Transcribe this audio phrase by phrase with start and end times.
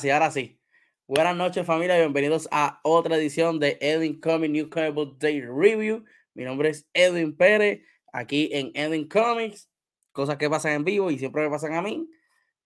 [0.00, 0.58] sí, ahora sí.
[1.06, 6.04] Buenas noches familia, bienvenidos a otra edición de Edwin Comics New Comic Day Review.
[6.32, 9.68] Mi nombre es Edwin Pérez, aquí en Edwin Comics,
[10.12, 12.08] cosas que pasan en vivo y siempre me pasan a mí.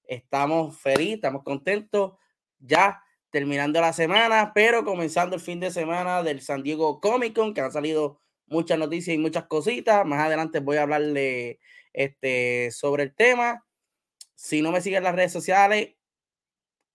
[0.05, 2.12] Estamos felices, estamos contentos,
[2.61, 7.53] ya terminando la semana, pero comenzando el fin de semana del San Diego Comic Con,
[7.53, 10.06] que han salido muchas noticias y muchas cositas.
[10.06, 11.59] Más adelante voy a hablarle
[11.93, 13.66] este, sobre el tema.
[14.37, 15.97] Si no me siguen en las redes sociales,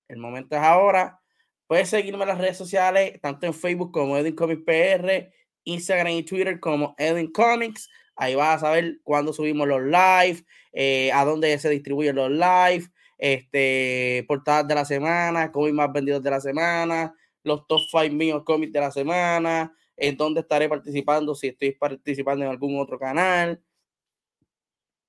[0.10, 1.22] el momento es ahora.
[1.68, 5.32] Puedes seguirme en las redes sociales, tanto en Facebook como Edwin Comics PR,
[5.64, 7.90] Instagram y Twitter como Edwin Comics.
[8.16, 10.44] Ahí vas a saber cuándo subimos los live,
[10.74, 16.24] eh, a dónde se distribuyen los live, este, portadas de la semana, cómics más vendidos
[16.24, 21.36] de la semana, los top 5 míos cómics de la semana, en dónde estaré participando,
[21.36, 23.62] si estoy participando en algún otro canal.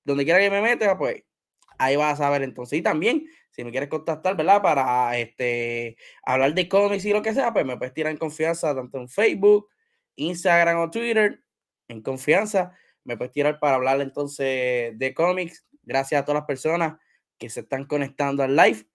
[0.05, 1.25] Donde quiera que me meta, pues
[1.79, 2.79] ahí vas a saber entonces.
[2.79, 3.27] Y también
[3.61, 4.63] si me quieres contactar, ¿verdad?
[4.63, 8.75] Para este, hablar de cómics y lo que sea, pues me puedes tirar en confianza
[8.75, 9.69] tanto en Facebook,
[10.17, 11.43] Instagram o Twitter,
[11.89, 12.73] en confianza.
[13.05, 15.67] Me puedes tirar para hablar entonces de cómics.
[15.83, 16.99] Gracias a todas las personas
[17.37, 18.87] que se están conectando al live.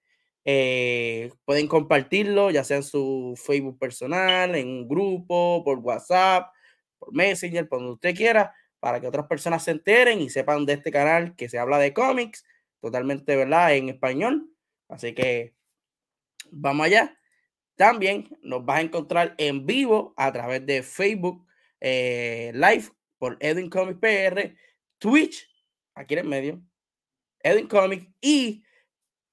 [0.45, 6.51] Eh, pueden compartirlo, ya sea en su Facebook personal, en un grupo, por WhatsApp,
[6.97, 10.73] por Messenger, por donde usted quiera, para que otras personas se enteren y sepan de
[10.73, 12.43] este canal que se habla de cómics
[12.81, 13.75] totalmente, ¿verdad?
[13.75, 14.54] En español.
[14.87, 15.55] Así que
[16.51, 17.17] vamos allá.
[17.75, 21.45] También nos vas a encontrar en vivo a través de Facebook
[21.81, 22.85] eh, Live
[23.17, 24.55] por Edwin Comics PR,
[24.97, 25.49] Twitch,
[25.93, 26.61] aquí en el medio,
[27.43, 28.63] Edwin Comics y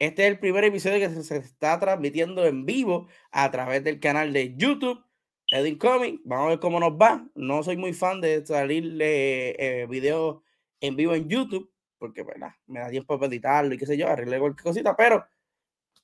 [0.02, 4.32] este es el primer episodio que se, está transmitiendo en vivo a través del canal
[4.32, 5.00] de YouTube,
[5.48, 6.20] Edwin Comics.
[6.24, 7.24] Vamos a ver cómo nos va.
[7.36, 10.42] No soy muy fan de salirle eh, videos
[10.80, 12.50] en vivo en YouTube, porque ¿verdad?
[12.66, 15.24] me da tiempo para editarlo y qué sé yo, arreglar cualquier cosita, pero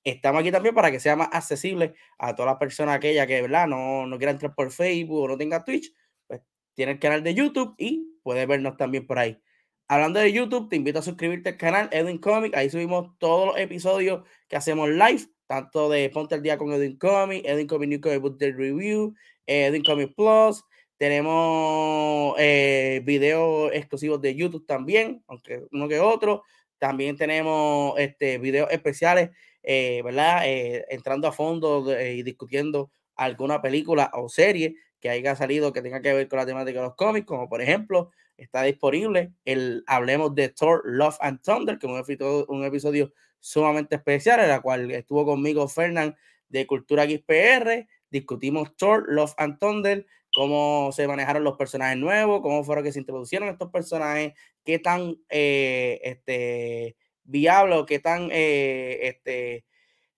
[0.08, 3.66] estamos aquí también para que sea más accesible a todas las personas aquellas que ¿verdad?
[3.66, 5.93] No, no quieran entrar por Facebook o no tengan Twitch,
[6.26, 6.40] pues
[6.75, 9.40] tiene el canal de YouTube y puede vernos también por ahí.
[9.88, 12.55] Hablando de YouTube, te invito a suscribirte al canal Edwin Comic.
[12.55, 16.99] Ahí subimos todos los episodios que hacemos live, tanto de Ponte el Día con Edwin
[16.99, 19.14] Comic, Edwin Comic New Comic Book Review,
[19.46, 20.62] Edwin Comic Plus,
[20.99, 26.43] tenemos eh, videos exclusivos de YouTube también, aunque uno que otro.
[26.76, 29.31] También tenemos este, videos especiales,
[29.70, 30.49] eh, ¿verdad?
[30.49, 36.00] Eh, entrando a fondo y discutiendo alguna película o serie que haya salido que tenga
[36.00, 40.35] que ver con la temática de los cómics, como por ejemplo, está disponible el Hablemos
[40.35, 44.62] de Thor, Love and Thunder, que es un episodio, un episodio sumamente especial, en la
[44.62, 46.17] cual estuvo conmigo Fernán
[46.49, 52.65] de Cultura XPR, discutimos Thor, Love and Thunder, cómo se manejaron los personajes nuevos, cómo
[52.65, 54.32] fueron que se introducieron estos personajes,
[54.65, 56.97] qué tan eh, este,
[57.29, 59.65] viable o qué tan eh, este,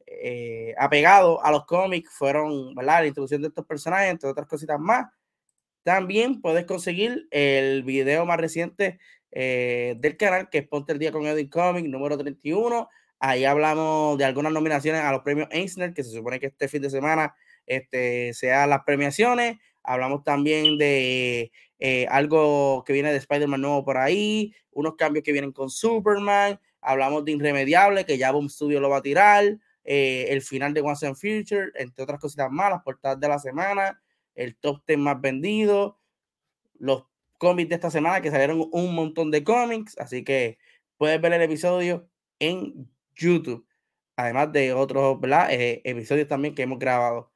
[0.07, 3.01] eh, apegado a los cómics fueron, ¿verdad?
[3.01, 5.07] La introducción de estos personajes, entre otras cositas más.
[5.83, 8.99] También puedes conseguir el video más reciente
[9.31, 12.89] del canal, que es Ponte el Día con Edwin Comics, número 31.
[13.19, 16.83] Ahí hablamos de algunas nominaciones a los premios Eisner, que se supone que este fin
[16.83, 17.35] de semana
[17.67, 19.59] este, sean las premiaciones.
[19.83, 25.33] Hablamos también de eh, algo que viene de Spider-Man nuevo por ahí, unos cambios que
[25.33, 26.61] vienen con Superman.
[26.81, 29.59] Hablamos de Irremediable, que ya Boom Studio lo va a tirar.
[29.85, 33.39] Eh, el final de Once and Future, entre otras cositas más, las portadas de la
[33.39, 34.01] semana,
[34.35, 35.99] el top 10 más vendido,
[36.79, 37.05] los
[37.39, 40.59] cómics de esta semana, que salieron un montón de cómics, así que
[40.97, 43.67] puedes ver el episodio en YouTube,
[44.17, 45.19] además de otros
[45.51, 47.33] eh, episodios también que hemos grabado.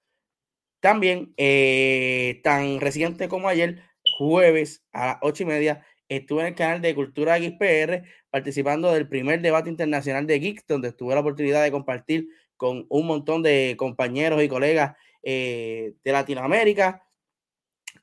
[0.81, 3.83] También, eh, tan reciente como ayer,
[4.19, 9.09] jueves a las ocho y media, estuve en el canal de Cultura XPR participando del
[9.09, 13.75] primer debate internacional de Geeks, donde tuve la oportunidad de compartir con un montón de
[13.79, 17.03] compañeros y colegas eh, de Latinoamérica,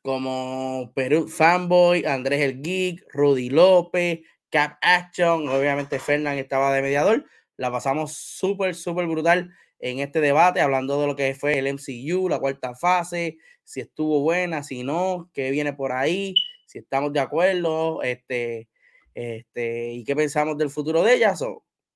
[0.01, 7.25] como Perú Fanboy, Andrés el Geek, Rudy López, Cap Action, obviamente Fernán estaba de mediador.
[7.57, 12.29] La pasamos súper, súper brutal en este debate, hablando de lo que fue el MCU,
[12.29, 16.33] la cuarta fase, si estuvo buena, si no, qué viene por ahí,
[16.71, 18.69] si estamos de acuerdo, este,
[19.13, 21.41] este, y qué pensamos del futuro de ellas.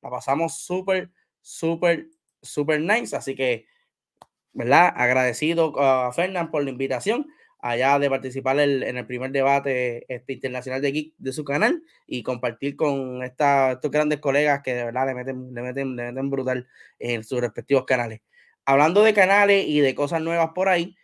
[0.02, 1.12] la pasamos súper,
[1.42, 2.08] súper,
[2.42, 3.16] súper nice.
[3.16, 3.68] Así que,
[4.52, 4.94] ¿verdad?
[4.94, 7.28] Agradecido a Fernán por la invitación
[7.60, 12.22] allá de participar en el primer debate este, internacional de Geek de su canal y
[12.22, 16.30] compartir con esta, estos grandes colegas que de verdad le meten, le meten, le meten
[16.30, 16.68] brutal
[17.00, 18.22] en sus respectivos canales.
[18.66, 20.96] Hablando de canales y de cosas nuevas por ahí,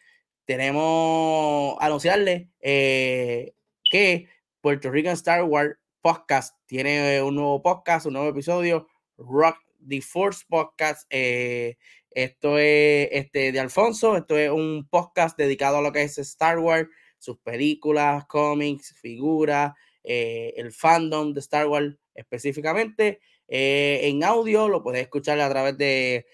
[0.45, 3.53] tenemos anunciarles eh,
[3.91, 4.29] que
[4.61, 10.45] Puerto Rican Star Wars Podcast tiene un nuevo podcast, un nuevo episodio, Rock the Force
[10.47, 11.05] Podcast.
[11.09, 11.77] Eh,
[12.09, 16.57] esto es este, de Alfonso, esto es un podcast dedicado a lo que es Star
[16.59, 16.87] Wars,
[17.19, 19.73] sus películas, cómics, figuras,
[20.05, 23.19] eh, el fandom de Star Wars específicamente.
[23.49, 26.25] Eh, en audio lo puedes escuchar a través de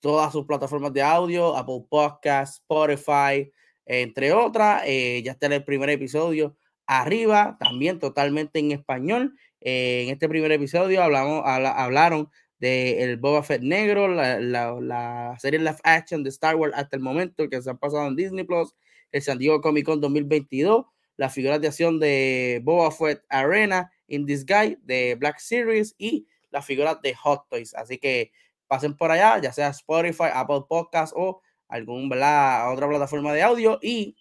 [0.00, 3.52] todas sus plataformas de audio, Apple Podcasts, Spotify,
[3.84, 4.82] entre otras.
[4.86, 9.34] Ya está en el primer episodio arriba, también totalmente en español.
[9.60, 15.58] en este primer episodio hablamos, hablaron de el Boba Fett negro, la, la, la, serie
[15.58, 18.74] live action de Star Wars hasta el momento que se han pasado en Disney Plus,
[19.10, 20.86] el San Diego Comic Con 2022,
[21.16, 26.62] la figura de acción de Boba Fett Arena in guy de Black Series y la
[26.62, 27.74] figura de Hot Toys.
[27.74, 28.30] Así que
[28.68, 34.16] pasen por allá, ya sea Spotify, Apple Podcast o alguna otra plataforma de audio y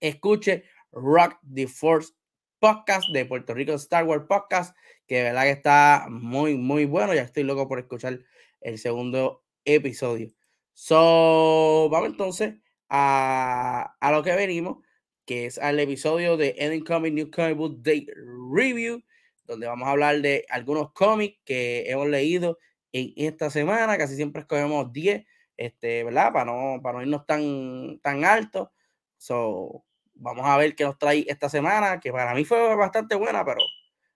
[0.00, 2.12] escuche Rock the Force
[2.58, 4.74] podcast de Puerto Rico Star Wars Podcast,
[5.06, 7.12] que de verdad que está muy, muy bueno.
[7.14, 8.20] Ya estoy loco por escuchar
[8.60, 10.32] el segundo episodio.
[10.72, 12.54] So, vamos entonces
[12.88, 14.78] a, a lo que venimos,
[15.26, 18.06] que es al episodio de Comic New Comic Book Day
[18.50, 19.02] Review,
[19.44, 22.58] donde vamos a hablar de algunos cómics que hemos leído
[22.92, 23.98] en esta semana.
[23.98, 25.24] Casi siempre escogemos 10,
[25.56, 26.32] este, ¿verdad?
[26.32, 28.72] Para no, para no irnos tan, tan alto.
[29.18, 29.84] So,
[30.14, 33.60] Vamos a ver qué nos trae esta semana, que para mí fue bastante buena, pero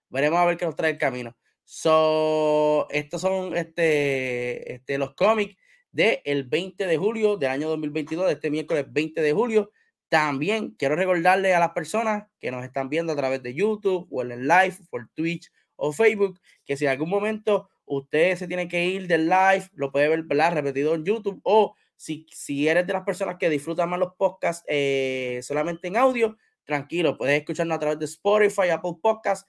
[0.09, 1.35] veremos a ver qué nos trae el camino.
[1.63, 5.55] So, estos son este, este, los cómics
[5.91, 9.71] del el 20 de julio del año 2022, de este miércoles 20 de julio.
[10.07, 14.21] También quiero recordarle a las personas que nos están viendo a través de YouTube o
[14.23, 18.85] en live, por Twitch o Facebook, que si en algún momento usted se tiene que
[18.85, 23.35] ir del live, lo puede ver repetido en YouTube o si, eres de las personas
[23.37, 28.05] que disfrutan más los podcasts eh, solamente en audio, tranquilo, puedes escucharnos a través de
[28.05, 29.45] Spotify, Apple Podcasts.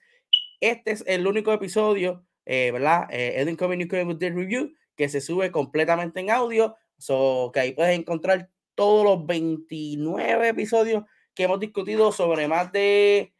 [0.59, 3.07] Este es el único episodio, eh, ¿verdad?
[3.09, 6.75] Eh, Edwin Coming the Review, que se sube completamente en audio.
[6.97, 13.33] So, que ahí puedes encontrar todos los 29 episodios que hemos discutido sobre más de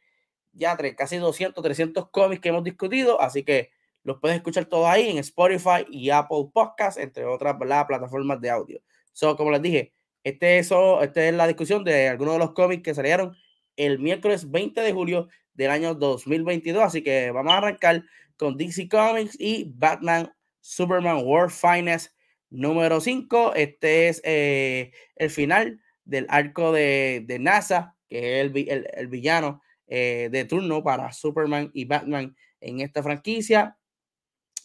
[0.52, 3.20] ya casi 200, 300 cómics que hemos discutido.
[3.20, 3.72] Así que
[4.04, 8.80] los puedes escuchar todos ahí en Spotify y Apple Podcasts, entre otras plataformas de audio.
[9.12, 9.92] So, como les dije,
[10.24, 10.70] este es,
[11.02, 13.36] este es la discusión de algunos de los cómics que salieron
[13.76, 16.82] el miércoles 20 de julio del año 2022.
[16.82, 18.04] Así que vamos a arrancar
[18.36, 22.14] con DC Comics y Batman Superman World Finest
[22.50, 23.54] número 5.
[23.54, 30.44] Este es eh, el final del arco de, NASA, que es el, villano eh, de
[30.44, 33.76] turno para Superman y Batman en esta franquicia.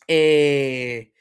[0.07, 1.11] Eh,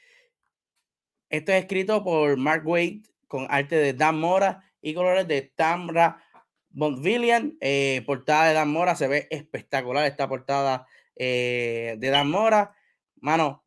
[1.29, 6.23] esto es escrito por Mark Waid con arte de Dan Mora y colores de Tamra
[6.69, 12.75] Bondvillian, eh, portada de Dan Mora, se ve espectacular esta portada eh, de Dan Mora.
[13.15, 13.63] Mano,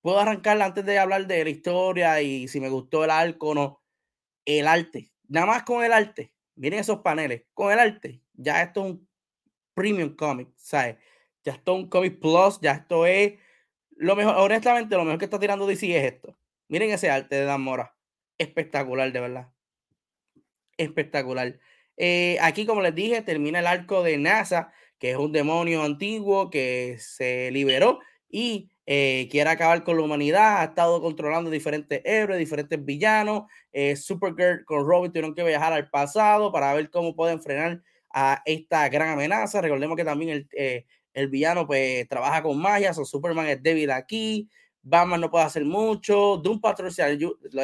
[0.00, 3.54] puedo arrancarla antes de hablar de la historia y si me gustó el arco o
[3.54, 3.82] no.
[4.44, 8.84] El arte, nada más con el arte, miren esos paneles, con el arte, ya esto
[8.84, 9.08] es un
[9.74, 10.96] premium comic, ¿sabes?
[11.44, 13.34] Ya esto es un comic plus, ya esto es
[13.96, 16.36] lo mejor, honestamente, lo mejor que está tirando DC es esto.
[16.68, 17.91] Miren ese arte de Dan Mora,
[18.42, 19.48] espectacular, de verdad.
[20.76, 21.58] Espectacular.
[21.96, 26.50] Eh, aquí, como les dije, termina el arco de NASA, que es un demonio antiguo
[26.50, 30.60] que se liberó y eh, quiere acabar con la humanidad.
[30.60, 33.44] Ha estado controlando diferentes héroes, diferentes villanos.
[33.72, 38.42] Eh, Supergirl con Robin tuvieron que viajar al pasado para ver cómo pueden frenar a
[38.44, 39.60] esta gran amenaza.
[39.60, 43.90] Recordemos que también el, eh, el villano pues trabaja con magia, o Superman es débil
[43.90, 44.48] aquí.
[44.82, 46.36] Batman no puede hacer mucho.
[46.38, 47.18] Doom Patrol se,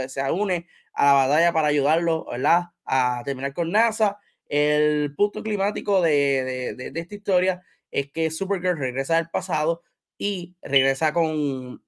[0.08, 2.64] se une a la batalla para ayudarlo, ¿verdad?
[2.84, 4.18] A terminar con NASA.
[4.46, 9.82] El punto climático de, de, esta historia es que Supergirl regresa del pasado
[10.16, 11.82] y regresa con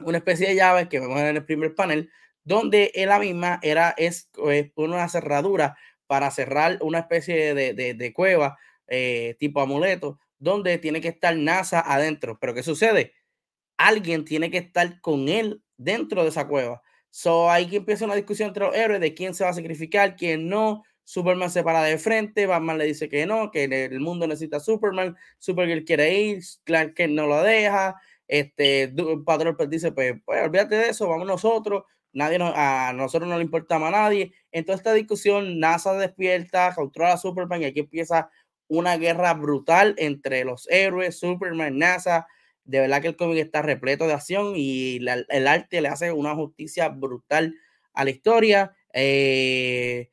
[0.00, 2.10] una especie de llave que vemos en el primer panel,
[2.42, 4.30] donde la misma era, es,
[4.76, 11.00] una cerradura para cerrar una especie de, de, de cueva eh, tipo amuleto, donde tiene
[11.00, 12.38] que estar NASA adentro.
[12.40, 13.14] Pero ¿qué sucede?
[13.76, 16.82] Alguien tiene que estar con él dentro de esa cueva.
[17.10, 20.16] So, ahí que empieza una discusión entre los héroes de quién se va a sacrificar,
[20.16, 20.82] quién no.
[21.04, 24.60] Superman se para de frente, Batman le dice que no, que el mundo necesita a
[24.60, 28.92] Superman, Supergirl quiere ir, Clark Kent no lo deja, este,
[29.24, 33.44] Patrol dice, pues, pues, olvídate de eso, vamos nosotros, nadie nos, a nosotros no le
[33.44, 34.32] importamos a nadie.
[34.50, 38.30] En toda esta discusión, NASA despierta, controla a Superman y aquí empieza
[38.66, 42.26] una guerra brutal entre los héroes, Superman, NASA,
[42.64, 46.34] de verdad que el cómic está repleto de acción y el arte le hace una
[46.34, 47.54] justicia brutal
[47.92, 48.74] a la historia.
[48.92, 50.10] Eh,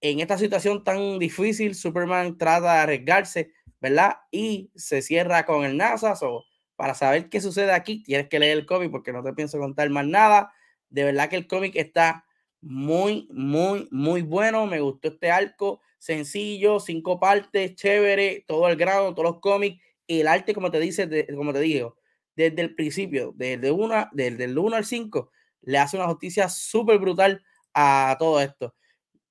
[0.00, 4.16] en esta situación tan difícil, Superman trata de arriesgarse, ¿verdad?
[4.30, 6.14] Y se cierra con el NASA.
[6.22, 6.44] o
[6.76, 9.88] para saber qué sucede aquí, tienes que leer el cómic porque no te pienso contar
[9.90, 10.52] más nada.
[10.90, 12.26] De verdad que el cómic está
[12.60, 14.66] muy, muy, muy bueno.
[14.66, 20.28] Me gustó este arco sencillo, cinco partes, chévere, todo el grado, todos los cómics el
[20.28, 21.96] arte, como te dice, como te digo,
[22.36, 25.30] desde el principio, desde, una, desde el 1 al 5,
[25.62, 27.42] le hace una justicia súper brutal
[27.74, 28.74] a todo esto.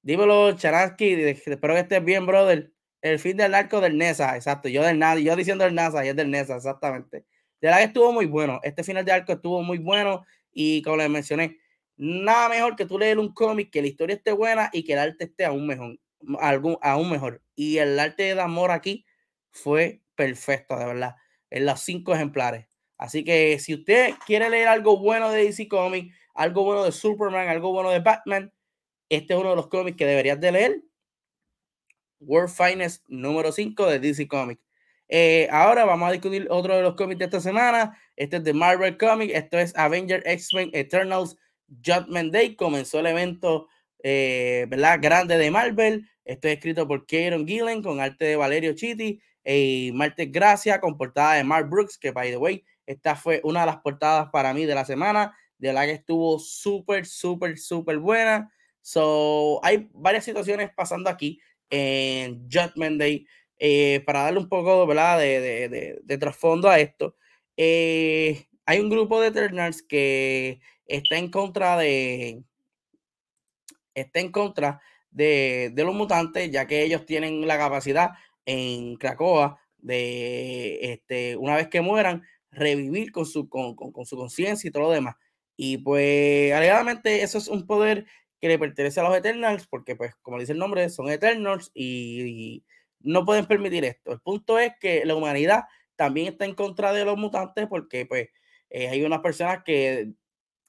[0.02, 2.72] Dímelo, Charansky, espero que estés bien, brother.
[3.02, 4.70] El fin del arco del NESA, exacto.
[4.70, 7.26] Yo del NASA, yo diciendo el NASA y es del NESA, exactamente.
[7.62, 8.60] De verdad estuvo muy bueno.
[8.64, 11.58] Este final de arco estuvo muy bueno y como les mencioné,
[11.98, 15.00] nada mejor que tú leer un cómic, que la historia esté buena y que el
[15.00, 16.00] arte esté aún mejor.
[16.40, 17.42] Algún, aún mejor.
[17.56, 19.06] Y el arte de amor aquí
[19.52, 21.16] fue perfecto, de verdad,
[21.50, 22.68] en los cinco ejemplares.
[22.98, 27.48] Así que si usted quiere leer algo bueno de DC Comics, algo bueno de Superman,
[27.50, 28.54] algo bueno de Batman,
[29.10, 30.82] este es uno de los cómics que deberías de leer.
[32.20, 34.62] World Finest número 5 de DC Comics.
[35.08, 38.00] Eh, ahora vamos a discutir otro de los cómics de esta semana.
[38.16, 39.34] Este es de Marvel Comics.
[39.34, 41.38] Esto es Avenger X-Men Eternals
[41.86, 42.56] Judgment Day.
[42.56, 43.68] Comenzó el evento
[44.02, 45.00] eh, ¿verdad?
[45.02, 46.10] grande de Marvel.
[46.24, 50.98] Esto es escrito por Kieron Gillen con arte de Valerio Chiti eh, Marte Gracia con
[50.98, 54.54] portada de Mark Brooks, que by the way, esta fue una de las portadas para
[54.54, 58.52] mí de la semana, de la que estuvo súper, súper, súper buena.
[58.82, 63.26] So, hay varias situaciones pasando aquí en Judgment Day.
[63.58, 65.18] Eh, para darle un poco ¿verdad?
[65.18, 67.16] De, de, de, trasfondo a esto,
[67.56, 72.44] eh, hay un grupo de Eternals que está en contra de
[73.94, 78.12] está en contra de, de, los mutantes, ya que ellos tienen la capacidad
[78.46, 84.68] en Cracoa de, este, una vez que mueran, revivir con su, con, con, su conciencia
[84.68, 85.16] y todo lo demás.
[85.58, 88.06] Y pues, alegadamente, eso es un poder
[88.42, 92.64] que le pertenece a los Eternals, porque, pues, como dice el nombre, son Eternals y,
[93.02, 94.12] no pueden permitir esto.
[94.14, 98.30] El punto es que la humanidad también está en contra de los mutantes, porque, pues,
[98.70, 100.14] eh, hay unas personas que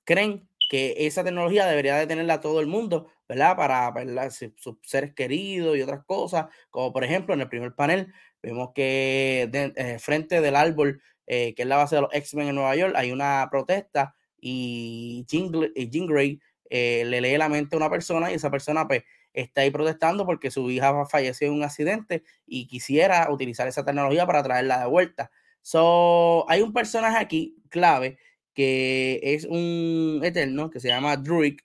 [0.04, 3.56] creen que esa tecnología debería de tenerla todo el mundo, ¿verdad?
[3.56, 8.70] Para, sus seres queridos y otras cosas, como por ejemplo en el primer panel vemos
[8.74, 12.76] que eh, frente del árbol, eh, que es la base de los X-Men en Nueva
[12.76, 16.40] York, hay una protesta y Jean, Grey
[16.70, 19.02] eh, le lee la mente a una persona y esa persona pues
[19.32, 24.26] está ahí protestando porque su hija falleció en un accidente y quisiera utilizar esa tecnología
[24.26, 25.30] para traerla de vuelta.
[25.62, 28.18] So, hay un personaje aquí clave
[28.54, 31.58] que es un eterno que se llama Druid,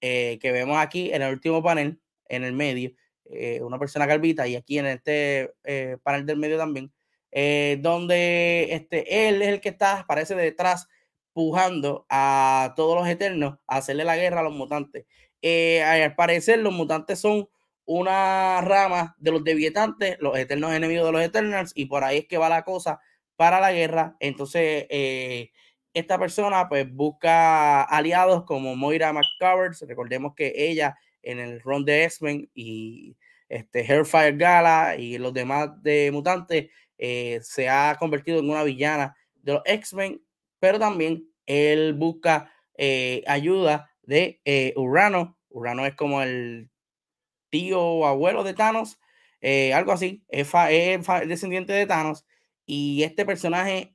[0.00, 2.92] eh, que vemos aquí en el último panel, en el medio,
[3.26, 6.92] eh, una persona calvita, y aquí en este eh, panel del medio también,
[7.82, 10.88] donde este, él es el que está, parece detrás,
[11.32, 15.06] pujando a todos los eternos a hacerle la guerra a los mutantes.
[15.84, 17.48] al parecer, los mutantes son
[17.84, 22.26] una rama de los deviantes, los eternos enemigos de los Eternals, y por ahí es
[22.26, 23.00] que va la cosa
[23.34, 24.16] para la guerra.
[24.20, 25.50] Entonces, eh,
[25.94, 29.82] esta persona pues busca aliados como Moira McCovers.
[29.86, 33.16] Recordemos que ella en el run de X-Men y
[33.48, 39.16] este Hairfire Gala y los demás de mutantes eh, se ha convertido en una villana
[39.34, 40.22] de los X-Men,
[40.58, 45.36] pero también él busca eh, ayuda de eh, Urano.
[45.48, 46.70] Urano es como el
[47.50, 49.00] tío o abuelo de Thanos,
[49.74, 50.52] algo así, es,
[51.26, 52.24] descendiente de Thanos.
[52.72, 53.92] Y este personaje,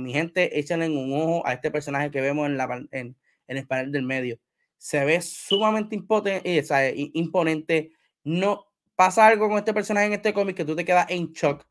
[0.00, 3.16] mi gente, échenle un ojo a este personaje que vemos en, la, en
[3.46, 4.38] el panel del medio
[4.78, 7.92] se ve sumamente eh, imponente.
[8.24, 11.66] No pasa algo con este personaje en este cómic que tú te quedas en shock.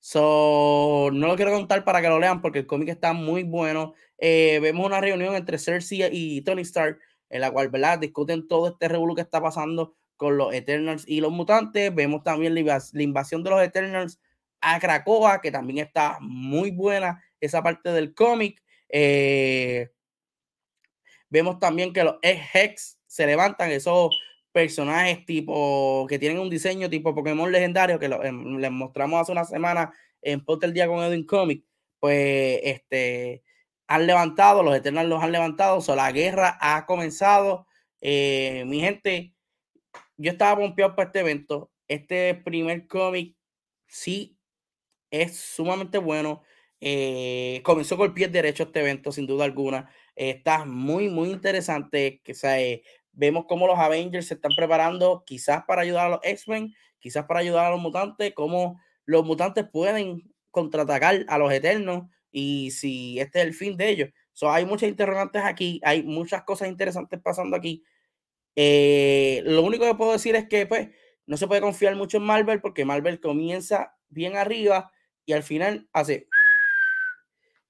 [0.00, 3.94] So, no lo quiero contar para que lo lean porque el cómic está muy bueno.
[4.18, 6.98] Eh, vemos una reunión entre Cersei y Tony Stark
[7.30, 7.98] en la cual, ¿verdad?
[7.98, 11.94] Discuten todo este revuelo que está pasando con los Eternals y los mutantes.
[11.94, 14.20] Vemos también la, invasión de los Eternals
[14.64, 18.62] a Krakoa, que también está muy buena esa parte del cómic.
[18.88, 19.90] Eh,
[21.34, 24.16] Vemos también que los Hex se levantan, esos
[24.52, 29.44] personajes tipo que tienen un diseño tipo Pokémon legendario que em, les mostramos hace una
[29.44, 31.64] semana en Potter Día con Edwin Comic,
[31.98, 33.42] pues este
[33.88, 37.66] han levantado, los Eternals los han levantado, o la guerra ha comenzado.
[38.00, 39.34] Eh, mi gente,
[40.16, 41.72] yo estaba pompeado para este evento.
[41.88, 43.36] Este primer cómic
[43.88, 44.38] sí
[45.22, 46.42] es sumamente bueno.
[46.80, 49.90] Eh, comenzó con el pie derecho este evento, sin duda alguna.
[50.16, 52.20] Está muy, muy interesante.
[52.24, 56.74] Que, eh, vemos cómo los Avengers se están preparando quizás para ayudar a los X-Men,
[56.98, 62.70] quizás para ayudar a los mutantes, cómo los mutantes pueden contraatacar a los Eternos y
[62.72, 64.10] si este es el fin de ellos.
[64.32, 67.84] So, hay muchas interrogantes aquí, hay muchas cosas interesantes pasando aquí.
[68.56, 70.88] Eh, lo único que puedo decir es que pues
[71.26, 74.92] no se puede confiar mucho en Marvel porque Marvel comienza bien arriba
[75.26, 76.28] y al final hace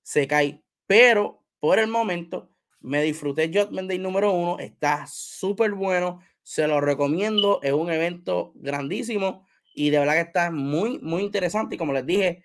[0.02, 0.62] se cae.
[0.86, 4.58] Pero por el momento, me disfruté Judgment Day número uno.
[4.58, 6.20] Está súper bueno.
[6.42, 7.60] Se lo recomiendo.
[7.62, 11.74] Es un evento grandísimo y de verdad que está muy, muy interesante.
[11.74, 12.44] Y como les dije,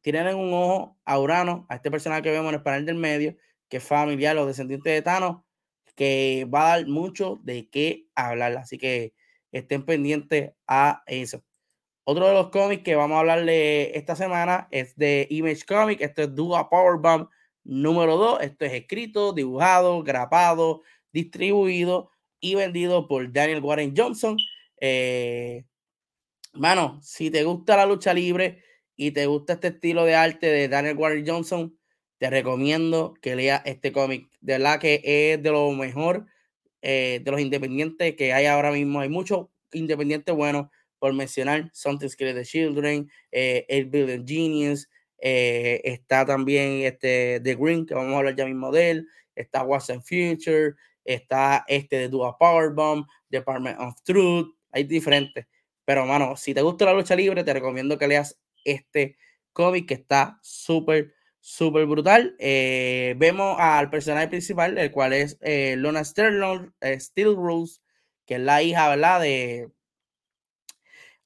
[0.00, 3.36] tienen un ojo a Urano, a este personaje que vemos en el panel del medio,
[3.68, 5.42] que es familiar, los descendientes de Thanos,
[5.94, 8.56] que va a dar mucho de qué hablar.
[8.56, 9.12] Así que
[9.52, 11.44] estén pendientes a eso.
[12.04, 16.00] Otro de los cómics que vamos a hablarle esta semana es de Image Comic.
[16.00, 17.28] Esto es Dua Powerbomb
[17.64, 20.82] Número dos, esto es escrito, dibujado, grabado,
[21.12, 22.10] distribuido
[22.40, 24.38] y vendido por Daniel Warren Johnson.
[24.80, 25.64] Eh,
[27.02, 28.62] si te gusta la lucha libre
[28.96, 31.78] y te gusta este estilo de arte de Daniel Warren Johnson,
[32.18, 34.28] te recomiendo que leas este cómic.
[34.40, 36.26] De verdad que es de lo mejor
[36.82, 39.00] eh, de los independientes que hay ahora mismo.
[39.00, 40.68] Hay muchos independientes buenos
[41.00, 41.70] por mencionar.
[41.72, 44.88] Something Scary the Children, eh, El Billion Genius,
[45.20, 49.08] eh, está también este The Green, que vamos a hablar ya mismo de él.
[49.34, 50.74] Está Watson Future.
[51.04, 54.54] Está este de Dua Powerbomb, Department of Truth.
[54.70, 55.46] Hay diferentes.
[55.84, 59.16] Pero, mano, si te gusta la lucha libre, te recomiendo que leas este
[59.52, 62.36] cómic que está súper, súper brutal.
[62.38, 67.80] Eh, vemos al personaje principal, el cual es eh, Lona Sterling, Steel Rose,
[68.26, 69.20] que es la hija, ¿verdad?
[69.20, 69.68] De,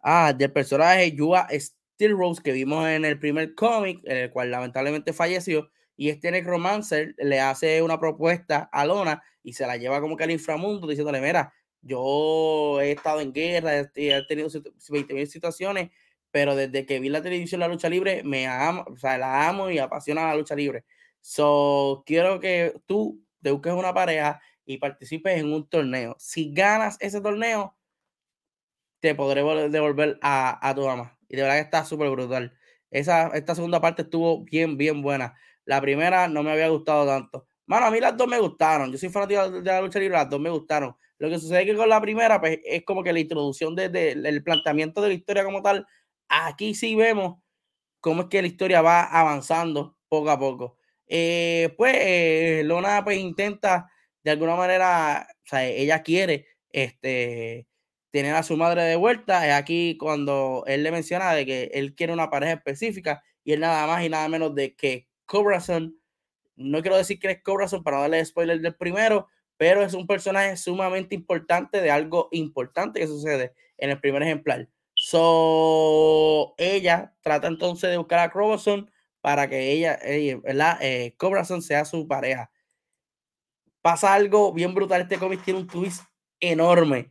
[0.04, 4.50] ah, del personaje Yua Steel Rose que vimos en el primer cómic, en el cual
[4.50, 10.00] lamentablemente falleció, y este Necromancer le hace una propuesta a Lona y se la lleva
[10.00, 15.90] como que al inframundo diciéndole, mira, yo he estado en guerra, he tenido 20.000 situaciones,
[16.30, 19.70] pero desde que vi la televisión La Lucha Libre, me amo, o sea, la amo
[19.70, 20.84] y apasiona la lucha libre.
[21.20, 26.16] So, quiero que tú te busques una pareja y participes en un torneo.
[26.18, 27.76] Si ganas ese torneo,
[29.04, 32.56] te podré devolver a, tu mamá y de verdad que está súper brutal.
[32.90, 35.34] Esa, esta segunda parte estuvo bien, bien buena.
[35.66, 37.46] La primera no me había gustado tanto.
[37.66, 38.90] Mano, a mí las dos me gustaron.
[38.90, 40.96] Yo soy fanático de la lucha libre, las dos me gustaron.
[41.18, 44.14] Lo que sucede es que con la primera, pues es como que la introducción desde
[44.14, 45.86] de, el planteamiento de la historia como tal.
[46.26, 47.36] Aquí sí vemos
[48.00, 50.78] cómo es que la historia va avanzando poco a poco.
[51.06, 53.90] Eh, pues eh, Lona pues intenta
[54.22, 57.66] de alguna manera, o sea, ella quiere este,
[58.14, 59.44] tener a su madre de vuelta.
[59.44, 63.58] Es aquí cuando él le menciona de que él quiere una pareja específica y él
[63.58, 65.98] nada más y nada menos de que Corazon,
[66.54, 70.56] no quiero decir que es Corazon para darle spoiler del primero, pero es un personaje
[70.56, 74.68] sumamente importante de algo importante que sucede en el primer ejemplar.
[74.94, 78.88] So, ella trata entonces de buscar a Corazon
[79.22, 80.78] para que ella, ella ¿verdad?
[80.80, 82.52] Eh, Corazon sea su pareja.
[83.82, 85.02] Pasa algo bien brutal.
[85.02, 86.04] Este cómic tiene un twist
[86.38, 87.10] enorme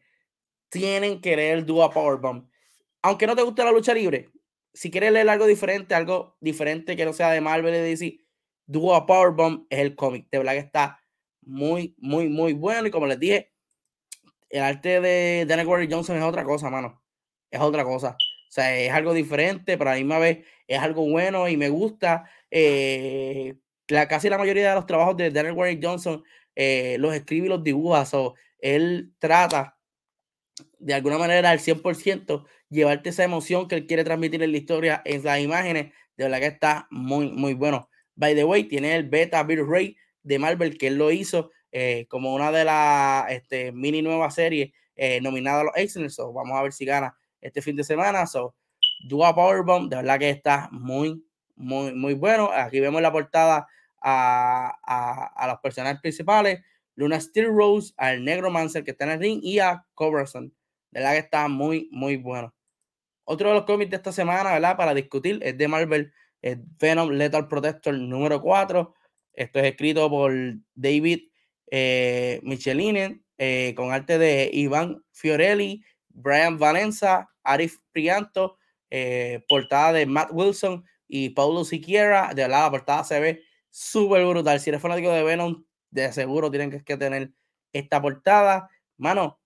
[0.73, 2.47] tienen que leer el Dua Powerbomb.
[3.03, 4.31] Aunque no te guste la lucha libre,
[4.73, 8.17] si quieres leer algo diferente, algo diferente que no sea de Marvel y DC,
[8.65, 10.27] Dua Powerbomb es el cómic.
[10.31, 10.99] De verdad que está
[11.41, 12.88] muy, muy, muy bueno.
[12.88, 13.53] Y como les dije,
[14.49, 17.03] el arte de Daniel Warren Johnson es otra cosa, mano.
[17.51, 18.17] Es otra cosa.
[18.17, 21.69] O sea, es algo diferente, pero a la misma vez es algo bueno y me
[21.69, 22.27] gusta.
[22.49, 23.55] Eh,
[23.89, 26.23] la, casi la mayoría de los trabajos de Daniel Warren Johnson
[26.55, 28.05] eh, los escribe y los dibuja.
[28.05, 29.77] So, él trata
[30.84, 35.02] de alguna manera al 100% llevarte esa emoción que él quiere transmitir en la historia,
[35.06, 35.93] en las imágenes.
[36.17, 37.89] De verdad que está muy, muy bueno.
[38.15, 42.06] By the way, tiene el beta Bill Ray de Marvel que él lo hizo eh,
[42.10, 46.12] como una de las este, mini nuevas series eh, nominada a los Excellent.
[46.12, 48.28] So, vamos a ver si gana este fin de semana.
[48.28, 48.56] So,
[49.08, 52.52] Dua Powerbomb, de verdad que está muy, muy, muy bueno.
[52.52, 53.67] Aquí vemos la portada
[54.02, 56.60] a, a, a los personajes principales.
[56.96, 60.54] Luna Steel Rose, al Negro Mancer que está en el ring y a Coverson.
[60.93, 62.53] De verdad que está muy, muy bueno.
[63.25, 64.77] Otro de los cómics de esta semana, ¿verdad?
[64.77, 66.13] Para discutir es de Marvel
[66.79, 68.93] Venom Lethal Protector número 4.
[69.34, 70.34] Esto es escrito por
[70.75, 71.29] David
[71.71, 78.58] eh, Michelinen, eh, con arte de Iván Fiorelli, Brian Valenza, Arif Prianto,
[78.91, 82.34] eh, portada de Matt Wilson y Paulo Siquiera.
[82.36, 84.60] De la portada se ve súper brutal.
[84.60, 87.32] Si eres fanático de Venom, de seguro tienen que tener
[87.71, 88.69] esta portada.
[88.97, 89.39] Mano,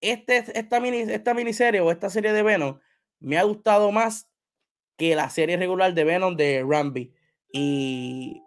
[0.00, 2.78] este, esta, mini, esta miniserie o esta serie de Venom
[3.20, 4.28] me ha gustado más
[4.96, 7.14] que la serie regular de Venom de Rambi.
[7.52, 8.42] Y,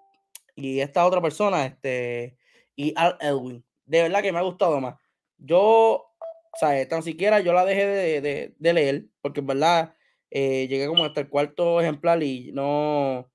[0.56, 2.38] y esta otra persona, este,
[2.76, 3.66] y Al Elwin.
[3.86, 4.96] De verdad que me ha gustado más.
[5.38, 9.96] Yo, o sea, tan siquiera yo la dejé de, de, leer, porque en verdad
[10.30, 13.32] eh, llegué como hasta el cuarto ejemplar y no,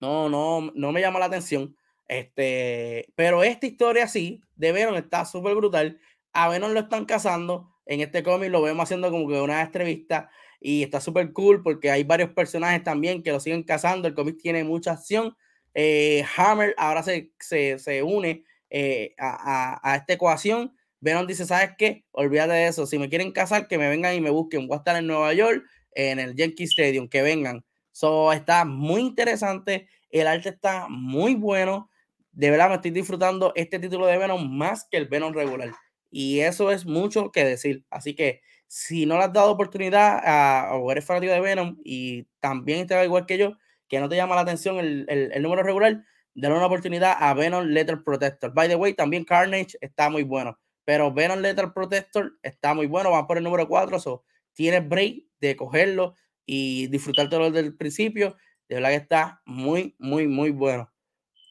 [0.00, 1.76] no, no, no me llama la atención.
[2.06, 5.98] Este, pero esta historia sí, de Venom está súper brutal.
[6.34, 7.70] A Venom lo están cazando.
[7.86, 11.90] En este cómic lo vemos haciendo como que una entrevista y está súper cool porque
[11.90, 14.08] hay varios personajes también que lo siguen cazando.
[14.08, 15.36] El cómic tiene mucha acción.
[15.74, 20.74] Eh, Hammer ahora se, se, se une eh, a, a, a, esta ecuación.
[21.00, 22.04] Venom dice, ¿sabes qué?
[22.12, 22.86] Olvídate de eso.
[22.86, 24.66] Si me quieren cazar, que me vengan y me busquen.
[24.66, 27.64] Voy a estar en Nueva York, en el Yankee Stadium, que vengan.
[27.92, 29.88] So, está muy interesante.
[30.10, 31.90] El arte está muy bueno
[32.34, 35.70] de verdad me estoy disfrutando este título de Venom más que el Venom regular.
[36.16, 37.84] Y eso es mucho que decir.
[37.90, 42.28] Así que si no le has dado oportunidad a, o eres fanático de Venom y
[42.38, 43.54] también estás igual que yo,
[43.88, 47.64] que no te llama la atención el, el, número regular, dale una oportunidad a Venom
[47.64, 48.54] Letter Protector.
[48.54, 50.56] By the way, también Carnage está muy bueno.
[50.84, 53.10] Pero Venom Letter Protector está muy bueno.
[53.10, 53.98] Vamos por el número 4.
[53.98, 54.22] So,
[54.52, 56.14] tienes break de cogerlo
[56.46, 58.36] y disfrutártelo desde el principio.
[58.68, 60.92] De verdad que está muy, muy, muy bueno.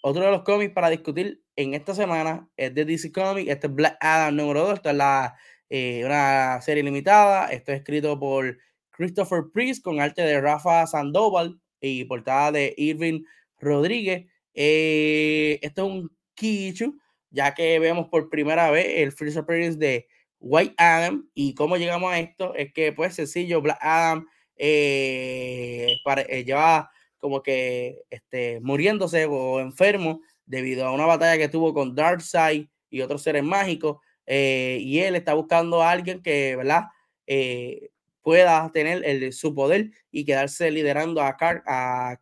[0.02, 3.50] Otro de los cómics para discutir en esta semana es de DC Comics.
[3.50, 4.76] Este es Black Adam número 2.
[4.76, 5.36] Esta es la,
[5.70, 7.48] eh, una serie limitada.
[7.52, 8.58] Esto es escrito por
[8.92, 13.24] Christopher Priest con arte de Rafa Sandoval y portada de Irving
[13.60, 14.26] Rodríguez.
[14.54, 16.98] Eh, esto es un Kichu,
[17.30, 20.08] ya que vemos por primera vez el First Appearance de
[20.40, 21.30] White Adam.
[21.34, 25.98] Y cómo llegamos a esto es que, pues, sencillo, Black Adam eh,
[26.30, 31.96] eh, lleva como que este, muriéndose o enfermo debido a una batalla que tuvo con
[31.96, 33.98] Darkseid y otros seres mágicos.
[34.26, 36.86] Eh, y él está buscando a alguien que, ¿verdad?
[37.28, 37.90] Eh,
[38.22, 42.20] pueda tener el, su poder y quedarse liderando a, Car a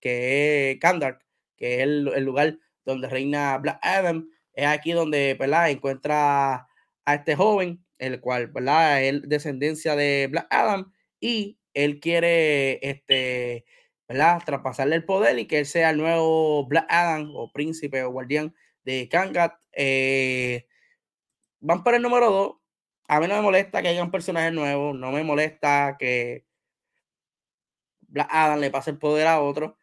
[0.00, 1.24] que es Kandark,
[1.56, 4.28] que es el, el, lugar donde reina Black Adam.
[4.52, 5.70] Es aquí donde, ¿verdad?
[5.70, 6.66] Encuentra
[7.04, 9.02] a este joven, el cual, ¿verdad?
[9.02, 13.64] Es descendencia de Black Adam y él quiere, este,
[14.14, 14.40] ¿verdad?
[14.46, 18.54] Traspasarle el poder y que él sea el nuevo Black Adam o príncipe o guardián
[18.84, 19.54] de Kangat.
[19.72, 20.68] Eh,
[21.58, 22.56] van por el número 2.
[23.08, 26.46] A mí no me molesta que haya un personaje nuevo, no me molesta que
[28.02, 29.78] Black Adam le pase el poder a otro.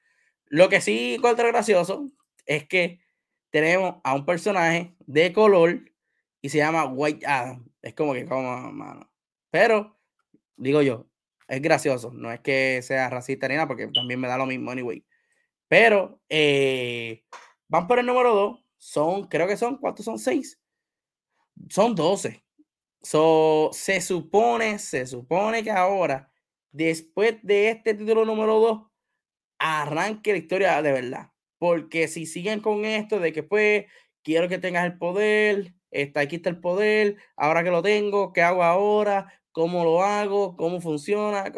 [0.45, 2.09] Lo que sí encuentro gracioso
[2.45, 3.01] es que
[3.49, 5.91] tenemos a un personaje de color
[6.41, 7.65] y se llama White Adam.
[7.81, 9.11] Es como que, como, mano.
[9.49, 9.99] Pero,
[10.55, 11.10] digo yo,
[11.47, 12.11] es gracioso.
[12.13, 15.05] No es que sea racista ni nada, porque también me da lo mismo, anyway.
[15.67, 17.23] Pero eh,
[17.67, 18.65] van por el número 2.
[18.77, 20.19] Son, creo que son, ¿cuántos son?
[20.19, 20.59] 6.
[21.69, 22.43] Son 12.
[23.03, 26.31] So, se supone, se supone que ahora,
[26.71, 28.81] después de este título número 2,
[29.59, 31.31] arranque la historia de verdad.
[31.57, 33.85] Porque si siguen con esto de que pues
[34.23, 38.41] quiero que tengas el poder, está aquí está el poder, ahora que lo tengo, ¿qué
[38.41, 39.40] hago ahora?
[39.51, 41.51] Cómo lo hago, cómo funciona.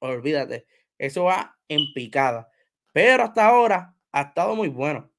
[0.00, 0.66] Olvídate,
[0.98, 2.50] eso va en picada.
[2.92, 5.10] Pero hasta ahora ha estado muy bueno.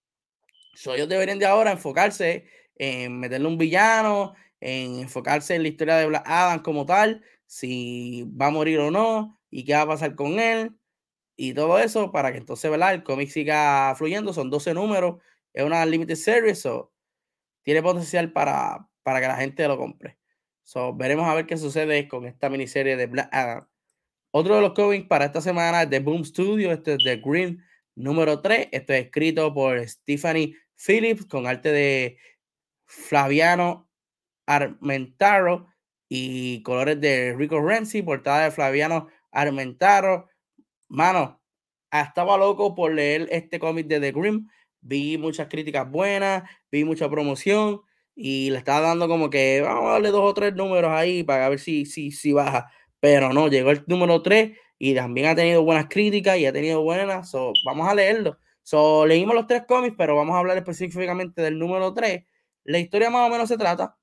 [0.75, 5.97] So, ellos deberían de ahora enfocarse en meterle un villano, en enfocarse en la historia
[5.97, 9.87] de Black Adam como tal, si va a morir o no, y qué va a
[9.87, 10.77] pasar con él,
[11.35, 12.71] y todo eso, para que entonces.
[12.71, 15.21] El cómic siga fluyendo, son 12 números,
[15.53, 16.93] es una limited series, so,
[17.63, 20.18] tiene potencial para, para que la gente lo compre.
[20.69, 23.67] So, veremos a ver qué sucede con esta miniserie de Black Adam.
[24.29, 27.65] Otro de los cómics para esta semana es de Boom Studio, este es de Green
[27.95, 32.19] número 3, esto es escrito por Stephanie Phillips con arte de
[32.85, 33.89] Flaviano
[34.45, 35.69] Armentaro
[36.07, 40.29] y colores de Rico Renzi, portada de Flaviano Armentaro.
[40.87, 41.41] Mano,
[41.91, 44.47] estaba loco por leer este cómic de The Grimm.
[44.81, 47.81] Vi muchas críticas buenas, vi mucha promoción
[48.21, 51.47] y le estaba dando como que vamos a darle dos o tres números ahí para
[51.47, 52.69] ver si, si, si baja.
[52.99, 56.81] Pero no, llegó el número 3 y también ha tenido buenas críticas y ha tenido
[56.81, 57.31] buenas.
[57.63, 58.37] vamos a leerlo.
[58.61, 62.25] So, leímos los tres cómics, pero vamos a hablar específicamente del número 3.
[62.65, 63.97] La historia más o menos se trata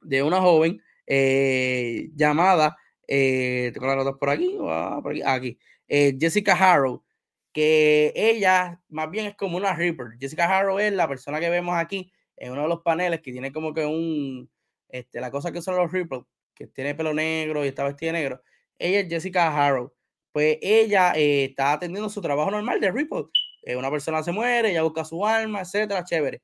[0.00, 6.16] de una joven eh, llamada, eh, las notas por aquí, ah, por aquí, aquí eh,
[6.18, 7.04] Jessica Harrow,
[7.52, 10.18] que ella más bien es como una Reaper.
[10.18, 13.52] Jessica Harrow es la persona que vemos aquí en uno de los paneles que tiene
[13.52, 14.50] como que un,
[14.88, 18.18] este, la cosa que son los Reapers, que tiene pelo negro y está vestida de
[18.20, 18.42] negro.
[18.78, 19.92] Ella es Jessica Harrow.
[20.32, 23.24] Pues ella eh, está atendiendo su trabajo normal de Ripple.
[23.62, 26.42] Eh, una persona se muere, ella busca su alma, etcétera, chévere.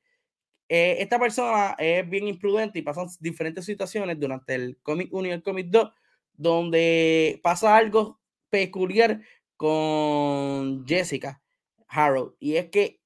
[0.69, 5.31] Eh, esta persona es bien imprudente y pasan diferentes situaciones durante el cómic 1 y
[5.31, 5.91] el cómic 2,
[6.35, 8.21] donde pasa algo
[8.51, 9.23] peculiar
[9.57, 11.43] con Jessica
[11.89, 12.37] Harrow.
[12.39, 12.98] Y es que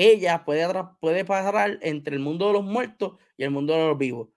[0.00, 4.30] ella puede, pasar entre el mundo de los muertos y el mundo de los vivos.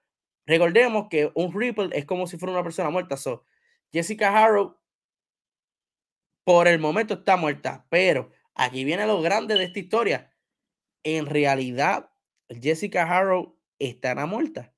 [0.45, 3.15] Recordemos que un Ripple es como si fuera una persona muerta.
[3.15, 3.45] So,
[3.89, 4.77] Jessica Harrow
[6.43, 10.33] por el momento está muerta, pero aquí viene lo grande de esta historia.
[11.01, 12.11] En realidad,
[12.49, 14.73] Jessica Harrow estará muerta.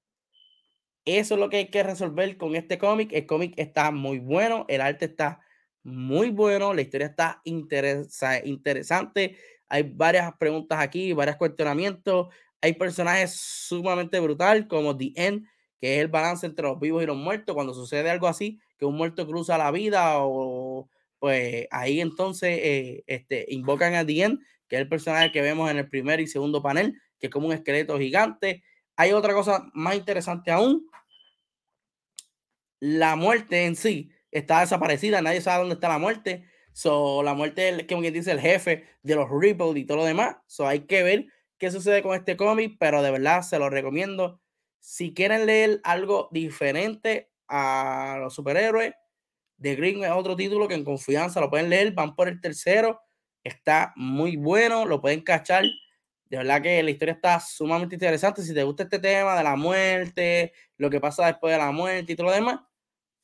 [1.06, 3.12] Eso es lo que hay que resolver con este cómic.
[3.12, 5.39] El cómic está muy bueno, el arte está
[5.82, 9.38] muy bueno, la historia está interesante.
[9.69, 12.28] Hay varias preguntas aquí, varios cuestionamientos.
[12.62, 15.47] Hay personajes sumamente brutal como The End,
[15.80, 17.56] que es el balance entre los vivos y los muertos.
[17.56, 23.04] Cuando sucede algo así, que un muerto cruza la vida o pues ahí entonces eh,
[23.08, 26.62] este, invocan a Dien, que es el personaje que vemos en el primer y segundo
[26.62, 28.63] panel, que es como un esqueleto gigante.
[28.95, 30.88] Hay otra cosa más interesante aún.
[32.80, 36.45] La muerte en sí está desaparecida, nadie sabe dónde está la muerte.
[36.75, 40.03] So, la muerte es, como quien dice, el jefe de los Ripple y todo lo
[40.03, 40.35] demás.
[40.45, 44.41] So, hay que ver qué sucede con este cómic, pero de verdad se lo recomiendo.
[44.81, 48.93] Si quieren leer algo diferente a los superhéroes,
[49.61, 52.99] The Green es otro título que en confianza lo pueden leer, van por el tercero,
[53.41, 55.63] está muy bueno, lo pueden cachar.
[56.25, 58.43] De verdad que la historia está sumamente interesante.
[58.43, 62.11] Si te gusta este tema de la muerte, lo que pasa después de la muerte
[62.11, 62.59] y todo lo demás,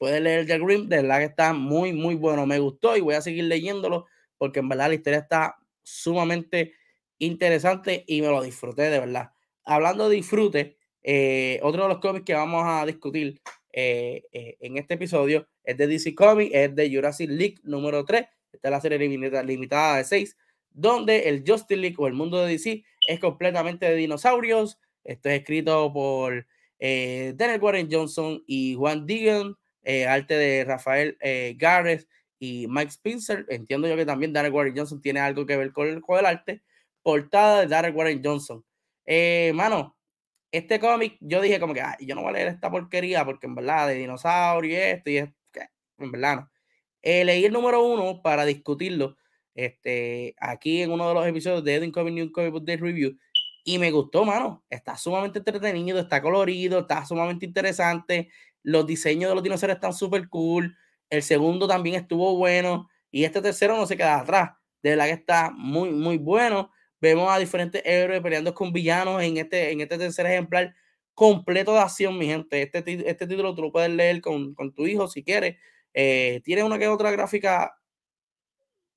[0.02, 0.90] puedes leer The Green.
[0.90, 2.48] De verdad que está muy, muy bueno.
[2.48, 4.08] Me gustó y voy a seguir leyéndolo
[4.40, 6.74] porque en verdad la historia está sumamente
[7.20, 9.30] interesante y me lo disfruté de verdad.
[9.64, 14.80] Hablando de disfrute, eh, otro de los cómics que vamos a discutir eh, eh, en
[14.80, 18.26] este episodio es de DC Comics, es de Jurassic League número 3.
[18.54, 20.36] Esta es la serie limitada, de 6,
[20.72, 24.80] donde el Justice League o el mundo de DC es completamente de dinosaurios.
[25.04, 26.48] Esto es escrito por
[26.80, 32.08] Daniel Warren Johnson y Juan Deegan, eh, arte de Rafael eh, Gareth
[32.40, 33.46] y Mike Spencer.
[33.50, 36.26] Entiendo yo que también Daniel Warren Johnson tiene algo que ver con el, con el
[36.26, 36.62] arte.
[37.04, 38.64] Portada de Daniel Warren Johnson.
[39.54, 39.96] mano,
[40.52, 43.56] este cómic, yo dije como que, yo no voy a leer esta porquería porque en
[43.56, 45.36] verdad de dinosaurio y esto y esto,
[45.98, 46.52] en verdad no.
[47.02, 49.18] Eh, leí el número uno para discutirlo
[49.56, 53.18] este, aquí en uno de los episodios de Edwin Comic New Comic Book Day Review
[53.64, 54.64] y me gustó, mano.
[54.70, 58.30] Está sumamente entretenido, está colorido, está sumamente interesante.
[58.64, 60.78] Los diseños de los dinosaurios están súper cool.
[61.10, 64.52] El segundo también estuvo bueno y este tercero no se queda atrás.
[64.82, 66.72] De verdad que está muy, muy bueno.
[67.00, 70.76] Vemos a diferentes héroes peleando con villanos en este, en este tercer ejemplar
[71.14, 72.62] completo de acción, mi gente.
[72.62, 75.58] Este, este título tú lo puedes leer con, con tu hijo si quieres.
[75.94, 77.76] Eh, tiene una que otra gráfica,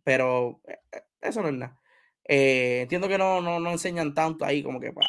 [0.05, 1.81] pero eh, eh, eso no es nada.
[2.25, 5.09] entiendo que no, no, no, enseñan tanto ahí como que para,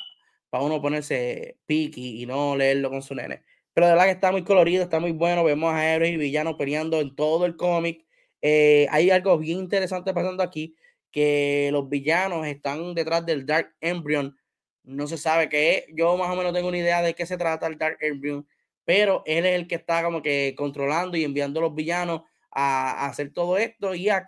[0.50, 3.44] para uno ponerse piqui y no leerlo con su nene.
[3.76, 5.44] Pero de verdad que está muy colorido, está muy bueno.
[5.44, 8.06] Vemos a héroes y villanos peleando en todo el cómic.
[8.42, 10.76] hay algo bien interesante pasando aquí
[11.12, 14.36] que los villanos están detrás del Dark Embryon.
[14.84, 15.86] No se sabe qué es.
[15.94, 18.48] Yo más o menos tengo una idea de qué se trata el Dark Embryon,
[18.86, 23.08] pero él es el que está como que controlando y enviando a los villanos a,
[23.08, 24.26] hacer todo esto y a,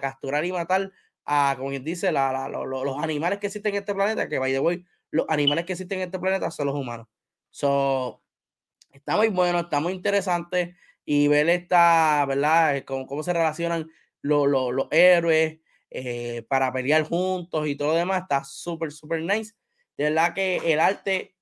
[0.00, 0.92] capturar y matar
[1.24, 4.84] a, como quien dice, los animales que existen en este planeta, que by the way,
[5.10, 7.06] los animales que existen en este planeta son los humanos.
[7.50, 8.22] So,
[8.92, 12.84] está muy bueno, está muy interesante y ver esta, ¿verdad?
[12.84, 13.90] Cómo, cómo se relacionan
[14.22, 15.58] los, los, héroes
[15.90, 18.22] eh, para pelear juntos y todo lo demás.
[18.22, 19.54] Está súper, súper nice.
[19.96, 21.36] De verdad que el arte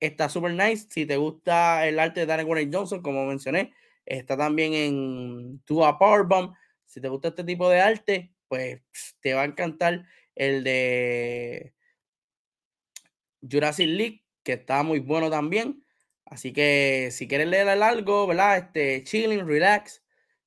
[0.00, 0.86] está súper nice.
[0.90, 3.72] Si te gusta el arte de Darren Warren Johnson, como mencioné,
[4.06, 6.54] está también en Tua Powerbomb.
[6.86, 8.80] Si te gusta este tipo de arte, pues
[9.20, 11.74] te va a encantar el de
[13.42, 15.84] Jurassic League, que está muy bueno también.
[16.30, 18.58] Así que si quieres leer algo, ¿verdad?
[18.58, 20.02] Este, chilling, relax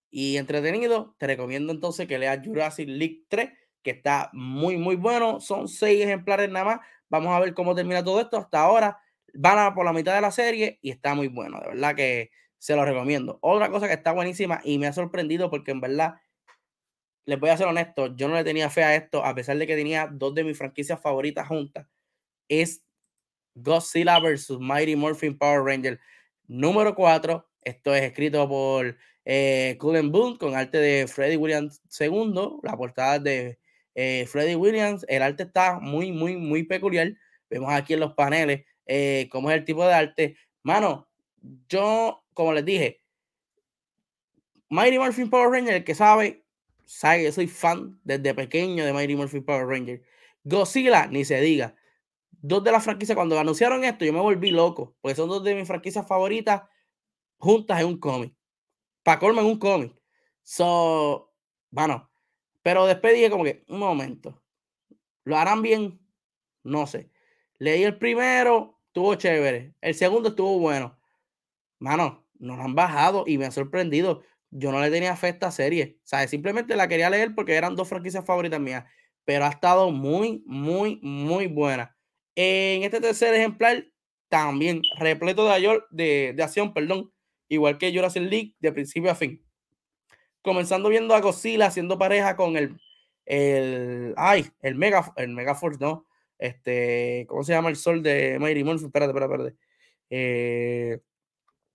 [0.09, 3.49] y entretenido, te recomiendo entonces que leas Jurassic League 3,
[3.81, 5.39] que está muy, muy bueno.
[5.39, 6.79] Son seis ejemplares nada más.
[7.09, 8.37] Vamos a ver cómo termina todo esto.
[8.37, 8.99] Hasta ahora
[9.33, 11.59] van a por la mitad de la serie y está muy bueno.
[11.59, 13.39] De verdad que se lo recomiendo.
[13.41, 16.15] Otra cosa que está buenísima y me ha sorprendido porque en verdad,
[17.25, 19.65] les voy a ser honesto, yo no le tenía fe a esto, a pesar de
[19.65, 21.87] que tenía dos de mis franquicias favoritas juntas,
[22.49, 22.83] es
[23.55, 24.59] Godzilla vs.
[24.59, 25.99] Mighty Morphin Power Ranger
[26.47, 27.47] número 4.
[27.63, 33.19] Esto es escrito por eh, Cullen Boone con arte de Freddie Williams II, la portada
[33.19, 33.59] de
[33.95, 35.05] eh, Freddie Williams.
[35.07, 37.13] El arte está muy, muy, muy peculiar.
[37.49, 40.37] Vemos aquí en los paneles eh, cómo es el tipo de arte.
[40.63, 41.07] Mano,
[41.69, 43.01] yo, como les dije,
[44.69, 46.45] Mighty Morphin Power Ranger, el que sabe,
[46.85, 50.01] sabe que soy fan desde pequeño de Mighty Morphin Power Ranger.
[50.43, 51.75] Godzilla, ni se diga
[52.41, 55.55] dos de las franquicias, cuando anunciaron esto, yo me volví loco, porque son dos de
[55.55, 56.63] mis franquicias favoritas
[57.37, 58.33] juntas en un cómic.
[59.03, 59.95] Para colma en un cómic.
[60.43, 61.33] So,
[61.69, 62.11] bueno,
[62.63, 64.43] pero después dije como que, un momento,
[65.23, 65.99] ¿lo harán bien?
[66.63, 67.11] No sé.
[67.57, 69.75] Leí el primero, estuvo chévere.
[69.81, 70.99] El segundo estuvo bueno.
[71.79, 74.23] Mano, nos han bajado y me ha sorprendido.
[74.49, 75.99] Yo no le tenía fe a esta serie.
[76.11, 78.85] O simplemente la quería leer porque eran dos franquicias favoritas mías.
[79.25, 81.95] Pero ha estado muy, muy, muy buena.
[82.43, 83.85] En este tercer ejemplar,
[84.27, 87.13] también repleto de, de, de acción, perdón,
[87.47, 89.45] igual que Jurassic League, de principio a fin.
[90.41, 92.81] Comenzando viendo a Godzilla haciendo pareja con el,
[93.27, 96.07] el, ay, el Mega, el Megaforce, no,
[96.39, 98.87] este, ¿cómo se llama el sol de Mighty Morphin?
[98.87, 99.57] Espérate, espérate, espérate.
[100.09, 100.99] Eh,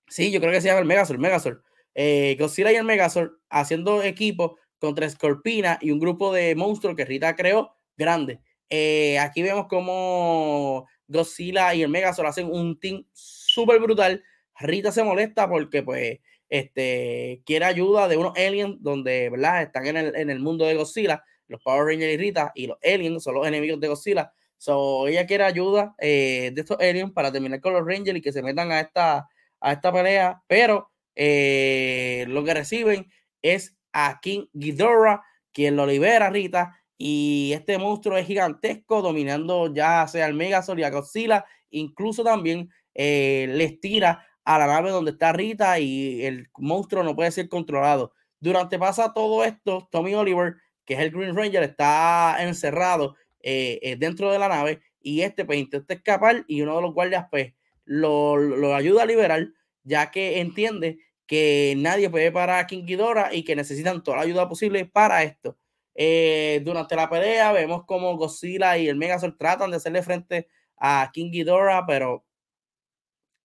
[0.08, 1.62] sí, yo creo que se llama el Megazord, Megazord.
[1.94, 7.04] Eh, Godzilla y el Megazord haciendo equipo contra Scorpina y un grupo de monstruos que
[7.04, 8.40] Rita creó grande.
[8.70, 14.22] Eh, aquí vemos como Godzilla y el Megazord hacen un team súper brutal.
[14.58, 19.62] Rita se molesta porque, pues, este, quiere ayuda de unos aliens donde, ¿verdad?
[19.62, 22.78] Están en el, en el mundo de Godzilla, los Power Rangers y Rita, y los
[22.82, 24.32] aliens son los enemigos de Godzilla.
[24.58, 28.32] So, ella quiere ayuda eh, de estos aliens para terminar con los Rangers y que
[28.32, 29.28] se metan a esta,
[29.60, 33.10] a esta pelea, pero eh, lo que reciben
[33.42, 40.06] es a King Ghidorah, quien lo libera Rita y este monstruo es gigantesco, dominando ya
[40.08, 41.44] sea el Megazord y a Godzilla.
[41.70, 47.14] Incluso también eh, les tira a la nave donde está Rita y el monstruo no
[47.14, 48.12] puede ser controlado.
[48.40, 50.54] Durante pasa todo esto, Tommy Oliver,
[50.84, 55.44] que es el Green Ranger, está encerrado eh, eh, dentro de la nave y este
[55.44, 57.54] pues intenta escapar y uno de los guardias pues
[57.84, 59.48] lo, lo ayuda a liberar
[59.84, 64.22] ya que entiende que nadie puede parar a King Ghidorah y que necesitan toda la
[64.24, 65.56] ayuda posible para esto.
[65.98, 71.10] Eh, durante la pelea vemos como Godzilla y el Megazord tratan de hacerle frente a
[71.12, 72.26] King Ghidorah, pero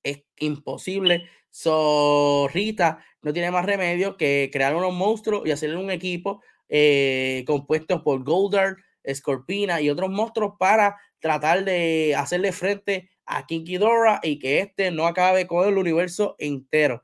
[0.04, 1.30] es imposible.
[1.50, 7.44] So, Rita no tiene más remedio que crear unos monstruos y hacerle un equipo eh,
[7.48, 8.78] compuesto por Goldar,
[9.10, 14.92] Scorpina y otros monstruos para tratar de hacerle frente a King Ghidorah y que este
[14.92, 17.04] no acabe con el universo entero.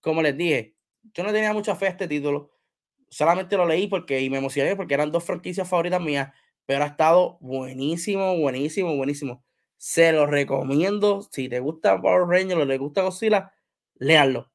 [0.00, 0.74] Como les dije,
[1.14, 2.53] yo no tenía mucha fe a este título
[3.14, 6.32] solamente lo leí porque y me emocioné porque eran dos franquicias favoritas mías,
[6.66, 9.44] pero ha estado buenísimo, buenísimo, buenísimo.
[9.76, 11.22] Se lo recomiendo.
[11.30, 13.52] Si te gusta Power Rangers o le gusta Godzilla,
[13.94, 14.50] léanlo.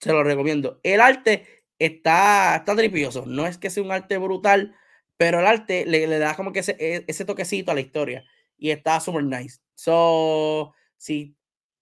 [0.00, 0.80] Se lo recomiendo.
[0.82, 1.46] El arte
[1.78, 3.24] está, está tripioso.
[3.26, 4.74] No es que sea un arte brutal,
[5.16, 8.24] pero el arte le, le da como que ese, e, ese, toquecito a la historia.
[8.58, 9.60] Y está super nice.
[9.74, 11.36] So, si,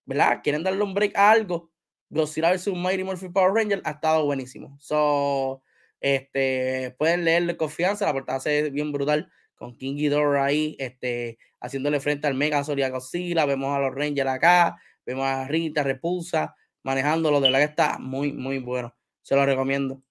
[0.04, 0.40] ¿verdad?
[0.42, 1.70] Quieren darle un break a algo,
[2.10, 2.68] Godzilla vs.
[2.74, 4.76] Mighty Morphin Power Ranger ha estado buenísimo.
[4.80, 5.62] So,
[6.00, 11.38] este, pueden leerle confianza, la portada se ve bien brutal con King Ghidorah ahí, este,
[11.60, 15.82] haciéndole frente al Megazord y a Godzilla, vemos a los Rangers acá, vemos a Rita,
[15.82, 20.02] Repulsa, manejándolo, de verdad que está muy, muy bueno, se lo recomiendo.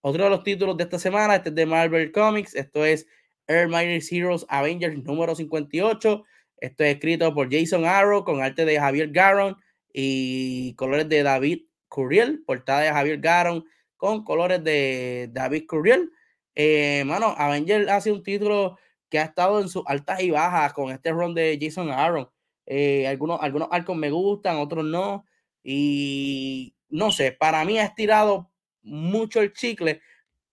[0.00, 3.06] Otro de los títulos de esta semana, este es de Marvel Comics, esto es
[3.46, 6.24] Air Mighty Heroes Avengers número 58,
[6.58, 9.56] esto es escrito por Jason Arrow con arte de Javier Garon
[9.92, 13.64] y colores de David Curiel, portada de Javier Garon,
[13.96, 16.12] con colores de David Curiel.
[16.54, 18.78] Eh, mano, Avenger hace un título
[19.08, 22.28] que ha estado en sus altas y bajas con este run de Jason Aaron.
[22.66, 25.24] Eh, algunos, algunos arcos me gustan, otros no.
[25.62, 28.50] Y no sé, para mí ha estirado
[28.82, 30.00] mucho el chicle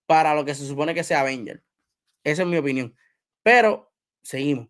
[0.05, 1.63] para lo que se supone que sea Avenger.
[2.23, 2.95] Esa es mi opinión.
[3.41, 3.91] Pero
[4.21, 4.67] seguimos.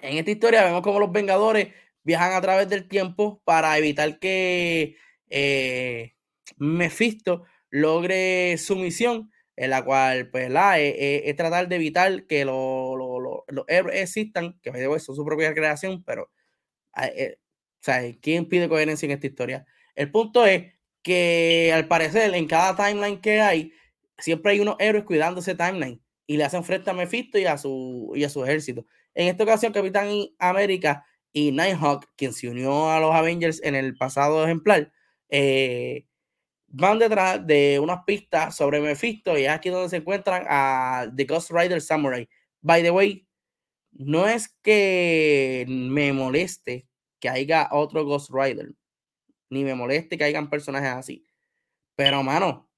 [0.00, 1.68] En esta historia vemos como los Vengadores
[2.02, 4.96] viajan a través del tiempo para evitar que
[5.28, 6.14] eh,
[6.56, 13.64] Mephisto logre su misión, en la cual pues la es, tratar de evitar que los
[13.66, 14.70] héroes existan, que
[15.00, 16.30] son su propia creación, pero
[16.92, 17.38] ah, eh,
[18.20, 19.66] ¿quién pide coherencia en esta historia?
[19.96, 23.72] El punto es que al parecer en cada timeline que hay,
[24.18, 27.58] siempre hay unos héroes cuidando ese timeline y le hacen frente a Mephisto y a
[27.58, 28.86] su, y a su ejército.
[29.14, 30.08] En esta ocasión, Capitán
[30.38, 34.92] América y Nighthawk, quien se unió a los Avengers en el pasado ejemplar,
[35.30, 36.06] eh,
[36.72, 41.24] van detrás de unas pistas sobre Mephisto y es aquí donde se encuentran a The
[41.24, 42.28] Ghost Rider Samurai.
[42.62, 43.28] By the way,
[43.92, 46.88] no es que me moleste
[47.20, 48.72] que haya otro Ghost Rider,
[49.50, 51.26] ni me moleste que hayan personajes así,
[51.94, 52.68] pero mano,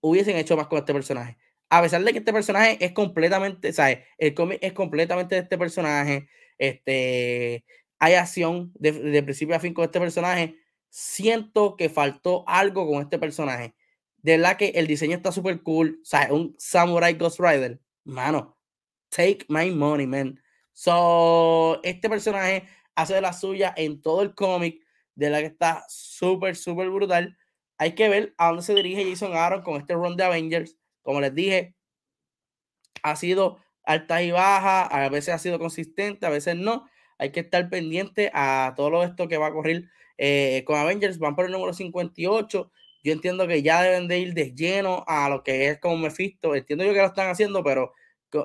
[0.00, 1.36] hubiesen hecho más con este personaje.
[1.70, 3.98] A pesar de que este personaje es completamente, ¿sabes?
[4.16, 6.28] El cómic es completamente de este personaje.
[6.56, 7.64] Este,
[7.98, 10.56] hay acción de, principio a fin con este personaje.
[10.88, 13.74] Siento que faltó algo con este personaje.
[14.18, 16.00] De la que el diseño está súper cool.
[16.04, 16.30] ¿Sabes?
[16.30, 17.80] Un Samurai Ghost Rider.
[18.04, 18.56] Mano,
[19.08, 20.40] take my money, man.
[20.72, 24.82] So, este personaje hace de la suya en todo el cómic.
[25.14, 27.36] De la que está súper, súper brutal.
[27.78, 30.76] Hay que ver a dónde se dirige Jason Aaron con este run de Avengers.
[31.02, 31.76] Como les dije,
[33.02, 36.88] ha sido alta y baja, a veces ha sido consistente, a veces no.
[37.18, 39.88] Hay que estar pendiente a todo esto que va a correr
[40.18, 41.18] eh, con Avengers.
[41.18, 42.70] Van por el número 58.
[43.02, 46.54] Yo entiendo que ya deben de ir de lleno a lo que es como Mephisto.
[46.54, 47.92] Entiendo yo que lo están haciendo, pero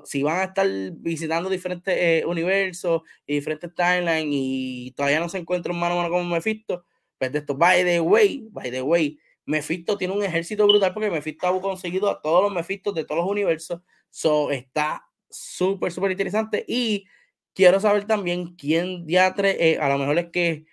[0.05, 5.39] si van a estar visitando diferentes eh, universos y diferentes timelines y todavía no se
[5.39, 6.85] encuentran mano a mano como Mephisto,
[7.17, 11.09] pues de esto, by the way, by the way, Mephisto tiene un ejército brutal porque
[11.09, 13.81] Mephisto ha conseguido a todos los Mephistos de todos los universos.
[14.09, 16.63] So está súper, súper interesante.
[16.67, 17.05] Y
[17.53, 20.65] quiero saber también quién diatre, eh, a lo mejor es que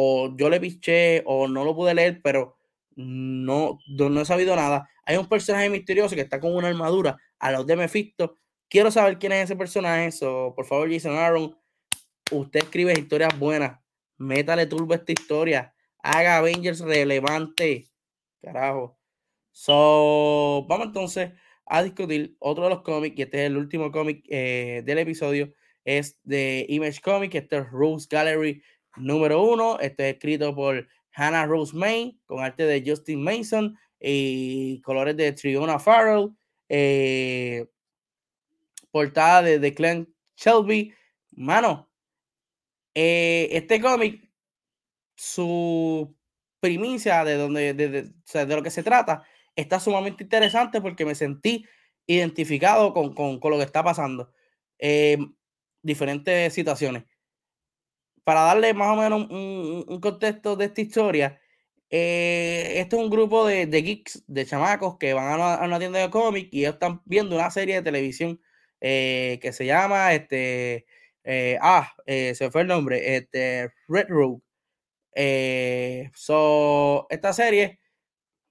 [0.00, 2.56] o yo le piché o no lo pude leer, pero
[2.94, 4.88] no, no he sabido nada.
[5.04, 8.36] Hay un personaje misterioso que está con una armadura a los de Mephisto.
[8.68, 10.12] Quiero saber quién es ese personaje.
[10.12, 11.58] So, por favor, Jason Aaron,
[12.30, 13.80] usted escribe historias buenas.
[14.18, 15.74] Métale turbo esta historia.
[16.00, 17.90] Haga Avengers relevante.
[18.40, 19.00] Carajo.
[19.50, 21.32] So, vamos entonces
[21.66, 25.52] a discutir otro de los cómics, y este es el último cómic eh, del episodio,
[25.84, 28.62] es de Image Comics, este es Rose Gallery
[29.00, 34.80] número uno, este es escrito por Hannah Rose May, con arte de Justin Mason y
[34.82, 36.30] colores de Triona Farrell,
[36.68, 37.66] eh,
[38.90, 40.94] portada de, de Glenn Shelby.
[41.32, 41.90] Mano,
[42.94, 44.28] eh, este cómic,
[45.16, 46.14] su
[46.60, 49.24] primicia de, donde, de, de, lo que se trata
[49.54, 51.64] está sumamente interesante porque me sentí
[52.06, 54.32] identificado con, con, con lo que está pasando.
[54.78, 55.36] en
[55.82, 57.04] diferentes situaciones.
[58.28, 61.40] Para darle más o menos un, contexto de esta historia,
[61.88, 66.10] eh, este es un grupo de, geeks, de chamacos que van a una, tienda de
[66.10, 68.38] cómics y ellos están viendo una serie de televisión
[68.82, 70.84] eh, que se llama, este,
[71.24, 74.42] eh, ah, se fue el nombre, este, Red Rogue.
[75.14, 77.80] Eh, so, esta serie,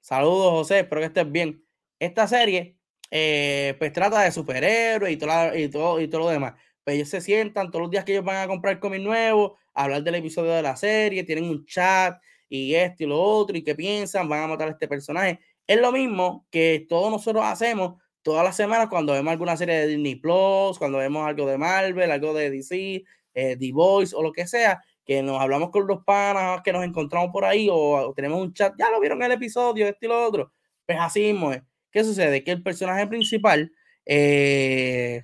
[0.01, 1.63] saludos José, espero que estés bien.
[1.99, 2.77] Esta serie,
[3.11, 6.55] eh, pues trata de superhéroes y todo, y, todo, y todo lo demás.
[6.83, 10.03] Pues ellos se sientan todos los días que ellos van a comprar cómics nuevos, hablar
[10.03, 12.19] del episodio de la serie, tienen un chat
[12.49, 15.39] y esto y lo otro, y qué piensan, van a matar a este personaje.
[15.65, 19.87] Es lo mismo que todos nosotros hacemos todas las semanas cuando vemos alguna serie de
[19.87, 23.03] Disney Plus, cuando vemos algo de Marvel, algo de DC,
[23.33, 26.83] eh, The Voice o lo que sea, que nos hablamos con los panas que nos
[26.83, 30.25] encontramos por ahí o, tenemos un chat, ya lo vieron el episodio, este y lo
[30.25, 30.51] otro.
[30.85, 31.61] Pues así es.
[31.91, 32.43] ¿Qué sucede?
[32.43, 33.71] Que el personaje principal,
[34.05, 35.21] eh,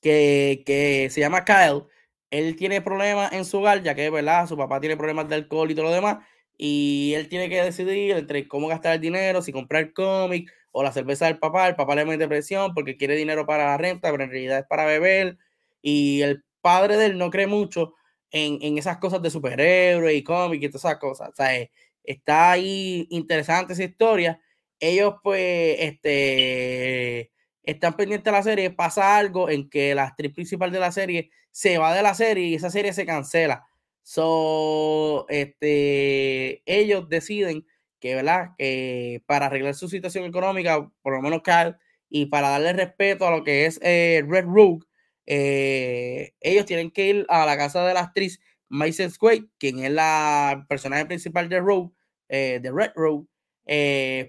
[0.00, 1.84] que, que, se llama Kyle,
[2.38, 4.46] él tiene problemas en su hogar, ya que, ¿verdad?
[4.48, 6.18] Su papá tiene problemas de alcohol y todo lo demás,
[6.56, 10.92] y él tiene que decidir entre cómo gastar el dinero, si comprar cómic o la
[10.92, 11.68] cerveza del papá.
[11.68, 14.66] El papá le mete presión porque quiere dinero para la renta, pero en realidad es
[14.66, 15.38] para beber.
[15.82, 17.94] Y el padre de él no cree mucho
[18.30, 21.30] en, en esas cosas de superhéroes y cómics y todas esas cosas.
[21.30, 21.70] O sea, eh,
[22.04, 24.40] está ahí interesante esa historia.
[24.80, 27.30] Ellos, pues, este,
[27.64, 28.70] están pendientes de la serie.
[28.70, 32.46] Pasa algo en que la actriz principal de la serie se va de la serie
[32.46, 33.66] y esa serie se cancela.
[34.02, 37.66] So, este, ellos deciden
[38.00, 38.50] que, ¿verdad?
[38.58, 41.78] Que para arreglar su situación económica, por lo menos Carl
[42.10, 44.84] y para darle respeto a lo que es eh, Red Rogue,
[45.26, 49.90] eh, ellos tienen que ir a la casa de la actriz Mason Square, quien es
[49.90, 51.92] la personaje principal de Rogue,
[52.28, 53.26] de Red Rogue,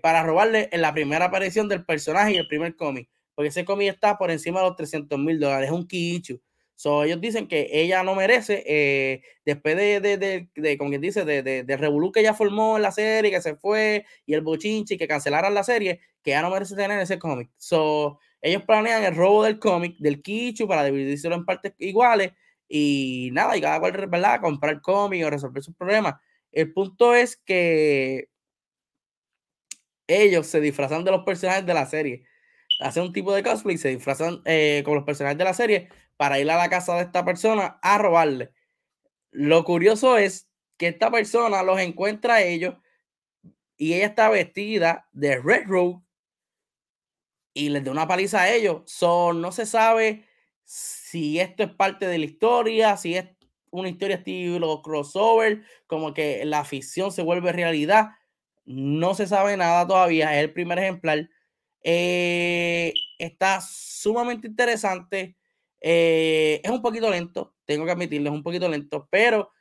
[0.01, 3.89] para robarle en la primera aparición del personaje y el primer cómic, porque ese cómic
[3.89, 6.41] está por encima de los 300 mil dólares, es un quichu.
[6.77, 11.01] So, ellos dicen que ella no merece, eh, después de, de, de, de, como quien
[11.01, 14.41] dice, de, de, Revolú que ella formó en la serie, que se fue, y el
[14.41, 17.49] bochinchi, que cancelaran la serie, que ella no merece tener ese cómic.
[17.57, 22.33] So, ellos planean el robo del cómic, del Kichu, para dividírselo en partes iguales,
[22.67, 26.15] y nada, y cada cual, ¿verdad?, comprar cómic o resolver sus problemas.
[26.51, 28.29] El punto es que
[30.07, 32.23] ellos se disfrazan de los personajes de la serie.
[32.79, 36.39] Hacen un tipo de cosplay, se disfrazan eh, con los personajes de la serie para
[36.39, 38.51] ir a la casa de esta persona a robarle.
[39.31, 42.75] Lo curioso es que esta persona los encuentra a ellos
[43.77, 46.01] y ella está vestida de Red Rogue
[47.53, 48.83] y les da una paliza a ellos.
[48.85, 50.25] So, no se sabe
[50.63, 53.25] si esto es parte de la historia, si es
[53.71, 58.11] una historia estilo crossover, como que la ficción se vuelve realidad.
[58.65, 61.29] No se sabe nada todavía, es el primer ejemplar.
[61.87, 65.37] Eh, está sumamente interesante.
[65.79, 69.51] Eh, es un poquito lento, tengo que admitirlo, es un poquito lento, pero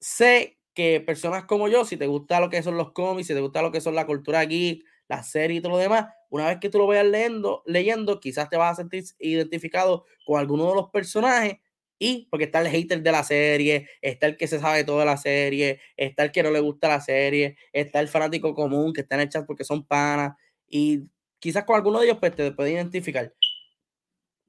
[0.00, 3.40] sé que personas como yo, si te gusta lo que son los cómics, si te
[3.40, 6.58] gusta lo que son la cultura geek, la serie y todo lo demás, una vez
[6.60, 10.74] que tú lo vayas leyendo, leyendo, quizás te vas a sentir identificado con alguno de
[10.74, 11.56] los personajes
[11.98, 15.16] y porque está el hater de la serie, está el que se sabe toda la
[15.16, 19.14] serie, está el que no le gusta la serie, está el fanático común que está
[19.16, 20.34] en el chat porque son panas
[20.68, 21.04] y
[21.38, 23.34] quizás con alguno de ellos pues, te puede identificar.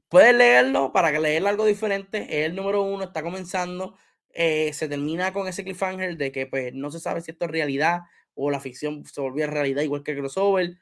[0.10, 2.24] Puedes leerlo para que leer algo diferente.
[2.24, 3.96] Es el número uno, está comenzando.
[4.32, 7.52] Eh, se termina con ese cliffhanger de que pues no se sabe si esto es
[7.52, 8.02] realidad
[8.36, 10.78] o la ficción se volvió realidad igual que el crossover.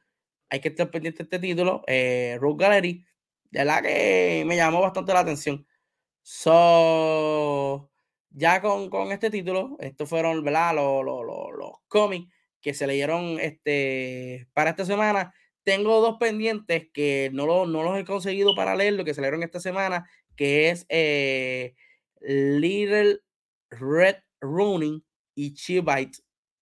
[0.50, 1.84] Hay que estar pendiente de este título.
[1.88, 3.06] Eh, Rogue Gallery.
[3.52, 5.66] De la que me llamó bastante la atención.
[6.22, 7.90] So,
[8.30, 10.76] ya con, con este título, estos fueron ¿verdad?
[10.76, 12.32] Los, los, los, los cómics
[12.62, 15.34] que se leyeron este, para esta semana.
[15.68, 19.44] Tengo dos pendientes que no, lo, no los he conseguido para leer, lo que salieron
[19.44, 21.76] esta semana, que es eh,
[22.22, 23.20] Little
[23.72, 25.04] Red Running
[25.36, 26.20] y Chibite.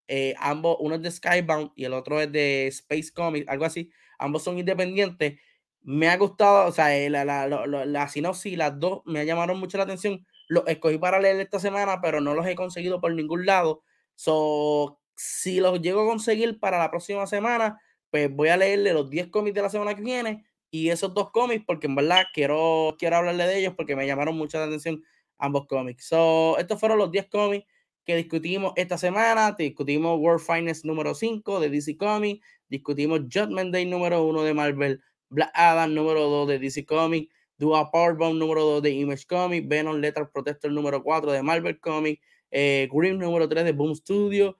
[0.07, 3.91] Eh, ambos, uno es de Skybound y el otro es de Space Comics, algo así.
[4.17, 5.39] Ambos son independientes.
[5.83, 9.59] Me ha gustado, o sea, eh, la, la, la, la sinopsis, las dos me llamaron
[9.59, 10.25] mucho la atención.
[10.47, 13.83] Los escogí para leer esta semana, pero no los he conseguido por ningún lado.
[14.15, 17.79] So, si los llego a conseguir para la próxima semana,
[18.15, 21.31] pues voy a leerle los 10 cómics de la semana que viene y esos dos
[21.31, 25.03] cómics, porque en verdad quiero, quiero hablarle de ellos porque me llamaron mucho la atención
[25.37, 26.07] ambos cómics.
[26.07, 27.67] So, estos fueron los 10 cómics
[28.05, 29.51] que discutimos esta semana.
[29.51, 35.01] Discutimos World Finest número 5 de DC Comics, discutimos Judgment Day número 1 de Marvel,
[35.27, 39.97] Black Adam número 2 de DC Comics, Dua Powerbomb número 2 de Image Comics, Venom
[39.97, 44.55] Letter Protector número 4 de Marvel Comics, eh, Grimm número 3 de Boom Studio,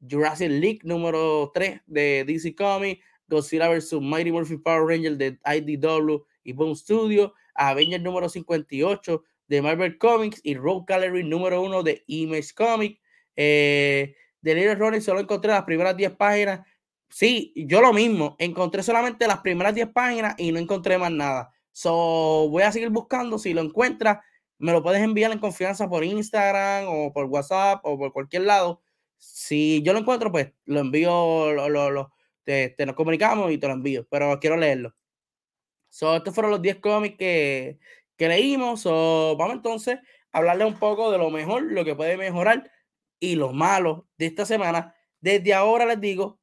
[0.00, 3.94] Jurassic League número 3 de DC Comics, Godzilla vs.
[4.00, 10.40] Mighty Morphin Power Ranger de IDW y Boom Studio, Avengers número 58 de Marvel Comics
[10.42, 13.00] y Rogue Gallery número 1 de Image Comics.
[13.36, 16.66] Eh, Little solo encontré las primeras 10 páginas.
[17.08, 21.50] Sí, yo lo mismo, encontré solamente las primeras 10 páginas y no encontré más nada.
[21.72, 23.38] So, voy a seguir buscando.
[23.38, 24.18] Si lo encuentras,
[24.58, 28.80] me lo puedes enviar en confianza por Instagram o por WhatsApp o por cualquier lado
[29.20, 32.12] si yo lo encuentro, pues lo envío, lo, lo,
[32.44, 34.94] te, nos comunicamos y te lo envío, pero quiero leerlo.
[35.90, 37.78] So, estos fueron los 10 cómics que,
[38.16, 38.80] que leímos.
[38.80, 39.98] So, vamos entonces
[40.32, 42.70] a hablarle un poco de lo mejor, lo que puede mejorar
[43.20, 44.94] y lo malo de esta semana.
[45.20, 46.40] Desde ahora les digo,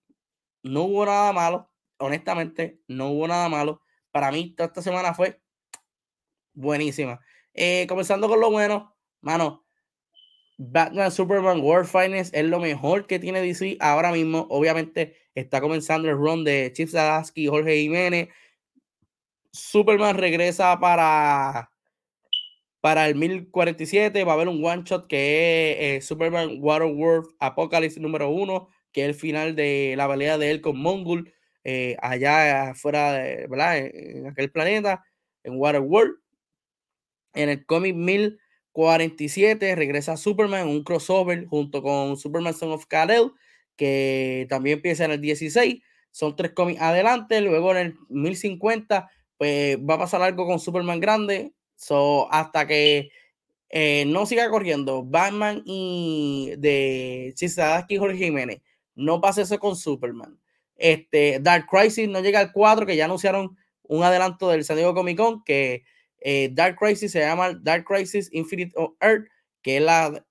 [0.64, 1.72] no hubo nada malo.
[1.98, 3.82] Honestamente, no hubo nada malo.
[4.12, 5.42] Para mí, toda esta semana fue
[6.54, 7.20] buenísima.
[7.54, 9.67] Eh, comenzando con lo bueno, mano,
[10.58, 14.48] Batman Superman World Finest es lo mejor que tiene DC ahora mismo.
[14.50, 18.30] Obviamente está comenzando el run de Chip Zadarsky y Jorge Jiménez.
[19.52, 21.70] Superman regresa para,
[22.82, 24.24] para el 1047.
[24.24, 29.04] Va a haber un one shot que es eh, Superman Waterworld Apocalypse número uno, que
[29.04, 31.34] es el final de la pelea de él con Mongul,
[31.64, 33.44] eh, allá afuera de.
[33.44, 35.06] En, en aquel planeta,
[35.44, 36.16] en Waterworld.
[37.36, 38.40] En el cómic 1000.
[38.78, 43.32] 47 regresa Superman, un crossover junto con Superman Son of Kal-El,
[43.76, 45.82] que también empieza en el 16.
[46.12, 47.42] Son tres cómics adelante.
[47.42, 51.56] Luego en el 1050, pues va a pasar algo con Superman grande.
[51.76, 53.10] So, hasta que
[53.70, 58.62] eh, no siga corriendo Batman y de Chizadaski y Jorge Jiménez.
[58.94, 60.40] No pase eso con Superman.
[60.76, 64.94] Este, Dark Crisis no llega al 4, que ya anunciaron un adelanto del San Diego
[64.94, 65.84] Comic Con que
[66.30, 69.30] eh, Dark Crisis se llama Dark Crisis Infinite Earth,
[69.62, 70.26] que es la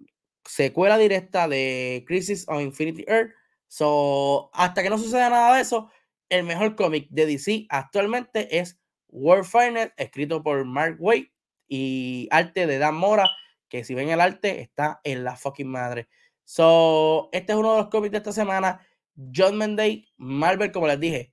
[0.45, 3.33] secuela directa de Crisis of Infinity Earth.
[3.69, 5.91] So, hasta que no suceda nada de eso,
[6.29, 8.79] el mejor cómic de DC actualmente es
[9.09, 11.29] World Finest, escrito por Mark Waid
[11.67, 13.31] y arte de Dan Mora,
[13.71, 16.09] que si ven el arte está en la fucking madre.
[16.45, 18.87] So, este es uno de los cómics de esta semana.
[19.35, 21.33] John Day, Marvel, como les dije,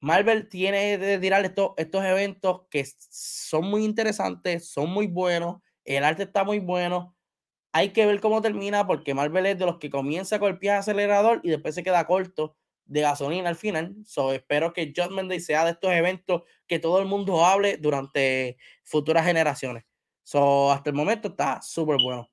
[0.00, 6.04] Marvel tiene de tirar estos, estos eventos que son muy interesantes, son muy buenos, el
[6.04, 7.16] arte está muy bueno.
[7.72, 10.72] Hay que ver cómo termina porque Marvel es de los que comienza con el pie
[10.72, 13.94] acelerador y después se queda corto de gasolina al final.
[14.04, 18.56] So, espero que Judgment Day sea de estos eventos que todo el mundo hable durante
[18.84, 19.84] futuras generaciones.
[20.24, 22.30] So, hasta el momento está súper bueno.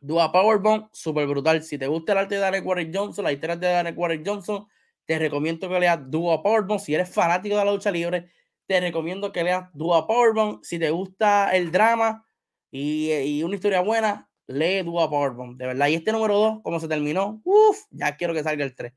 [0.00, 1.62] Dua Powerbomb, súper brutal.
[1.62, 4.66] Si te gusta el arte de Daniel Warren Johnson, la historia de Daniel Warren Johnson,
[5.06, 6.80] te recomiendo que leas Dua Powerbomb.
[6.80, 8.30] Si eres fanático de la lucha libre,
[8.66, 10.60] te recomiendo que leas Dua Powerbomb.
[10.62, 12.26] Si te gusta el drama
[12.70, 15.56] y, y una historia buena, lee Dua Powerbomb.
[15.56, 15.88] De verdad.
[15.88, 18.92] Y este número 2, como se terminó, uff, ya quiero que salga el 3.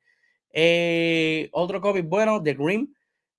[0.52, 2.94] Eh, otro cómic bueno, The Grim,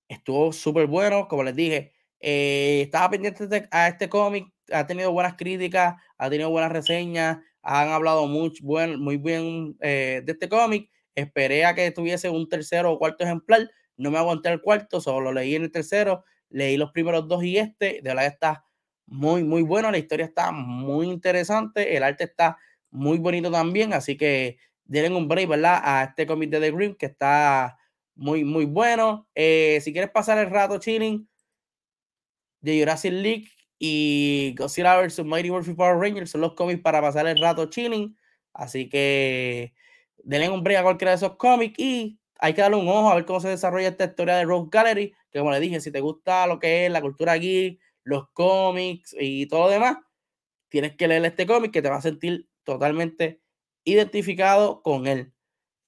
[0.09, 1.93] estuvo súper bueno, como les dije.
[2.21, 7.89] Eh, estaba pendiente a este cómic, ha tenido buenas críticas, ha tenido buenas reseñas, han
[7.89, 10.91] hablado mucho, muy bien eh, de este cómic.
[11.19, 15.33] Esperé a que tuviese un tercero o cuarto ejemplar, no me aguanté el cuarto, solo
[15.33, 18.65] leí en el tercero, leí los primeros dos y este, de verdad está
[19.07, 22.57] muy, muy bueno, la historia está muy interesante, el arte está
[22.91, 25.81] muy bonito también, así que denle un break, ¿verdad?
[25.83, 27.77] A este cómic de The Grim que está
[28.15, 29.29] muy, muy bueno.
[29.35, 31.29] Eh, si quieres pasar el rato chilling
[32.61, 33.49] de Jurassic League
[33.79, 35.25] y Godzilla vs.
[35.25, 38.17] Mighty Morphin Power Rangers son los cómics para pasar el rato chilling.
[38.53, 39.75] Así que
[40.29, 43.15] denle un break a cualquiera de esos cómics y hay que darle un ojo a
[43.15, 45.15] ver cómo se desarrolla esta historia de Rogue Gallery.
[45.31, 49.17] Que como le dije, si te gusta lo que es la cultura geek, los cómics
[49.19, 49.97] y todo lo demás,
[50.69, 53.41] tienes que leer este cómic que te va a sentir totalmente
[53.85, 55.33] identificado con él.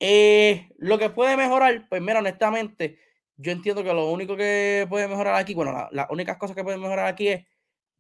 [0.01, 2.99] Eh, lo que puede mejorar, pues mira, honestamente,
[3.36, 6.64] yo entiendo que lo único que puede mejorar aquí, bueno, las la únicas cosas que
[6.64, 7.47] pueden mejorar aquí es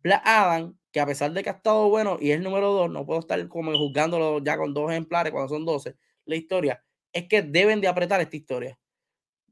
[0.02, 2.90] Black Adam, que a pesar de que ha estado bueno y es el número dos,
[2.90, 5.96] no puedo estar como juzgándolo ya con dos ejemplares cuando son 12,
[6.30, 8.78] la historia, es que deben de apretar esta historia.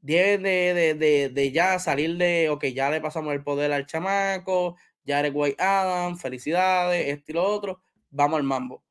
[0.01, 4.77] Deben de, de, de, ya salir de, ok, ya le pasamos el poder al chamaco,
[5.03, 8.83] ya eres White Adam, felicidades, esto y lo otro, vamos al mambo.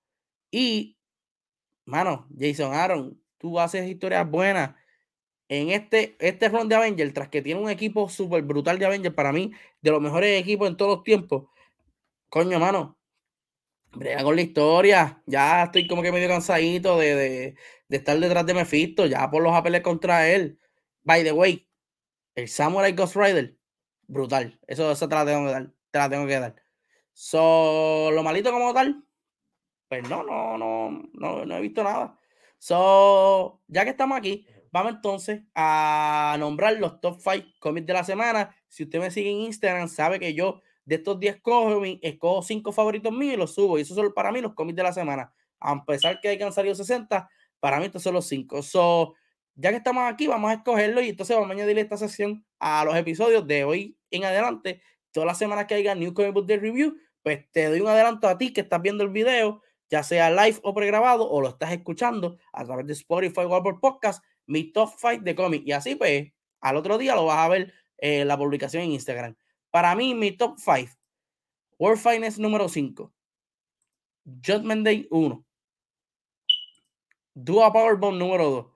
[0.51, 0.99] Y
[1.89, 4.75] mano, Jason Aaron, tú haces historias buenas.
[5.49, 9.15] En este, este run de Avenger, tras que tiene un equipo súper brutal de Avenger,
[9.15, 11.47] para mí, de los mejores equipos en todos los tiempos,
[12.29, 12.99] coño, mano,
[13.93, 15.23] brega con la historia.
[15.27, 17.57] Ya estoy como que medio cansadito de,
[17.89, 20.59] de estar detrás de Mephisto, ya por los apeles contra él.
[21.03, 21.69] By the way,
[22.35, 23.57] el Samurai Ghost Rider,
[24.07, 24.59] brutal.
[24.67, 25.73] Eso, eso te la tengo que dar.
[25.91, 26.55] Te la tengo que dar.
[27.13, 29.05] So, lo malito como tal,
[29.89, 32.19] pues no, no, no, no, no he visto nada.
[32.59, 38.05] So, ya que estamos aquí, vamos entonces a nombrar los top 5 cómics de la
[38.05, 38.55] semana.
[38.69, 42.73] Si usted me sigue en Instagram, sabe que yo de estos 10 cómics escojo 5
[42.73, 43.79] favoritos míos y los subo.
[43.79, 45.33] Y esos son para mí los cómics de la semana.
[45.61, 47.29] A pesar que hayan salido 60,
[47.61, 48.63] para mí estos son los 5.
[48.63, 49.15] So,
[49.55, 52.85] ya que estamos aquí, vamos a escogerlo y entonces vamos a añadir esta sesión a
[52.85, 54.83] los episodios de hoy en adelante.
[55.11, 58.29] Todas las semanas que haya New Comic Book Day Review, pues te doy un adelanto
[58.29, 61.73] a ti que estás viendo el video ya sea live o pregrabado, o lo estás
[61.73, 65.63] escuchando a través de Spotify o Apple Podcast, mi top 5 de cómic.
[65.67, 66.31] Y así, pues,
[66.61, 69.37] al otro día lo vas a ver en la publicación en Instagram.
[69.71, 70.93] Para mí, mi top 5,
[71.79, 73.13] World Finest número 5,
[74.25, 75.45] Judgment Day 1,
[77.41, 78.67] Dua Powerbomb número 2,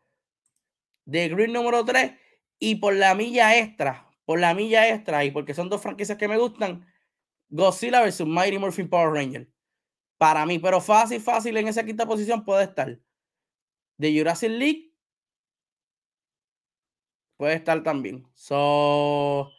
[1.11, 2.13] The Green número 3,
[2.61, 6.29] y por la milla extra, por la milla extra, y porque son dos franquicias que
[6.29, 6.87] me gustan,
[7.49, 8.25] Godzilla vs.
[8.25, 9.49] Mighty Morphin Power Ranger.
[10.17, 13.01] Para mí, pero fácil, fácil en esa quinta posición puede estar.
[13.97, 14.95] De Jurassic League
[17.37, 18.29] puede estar también.
[18.35, 19.51] So,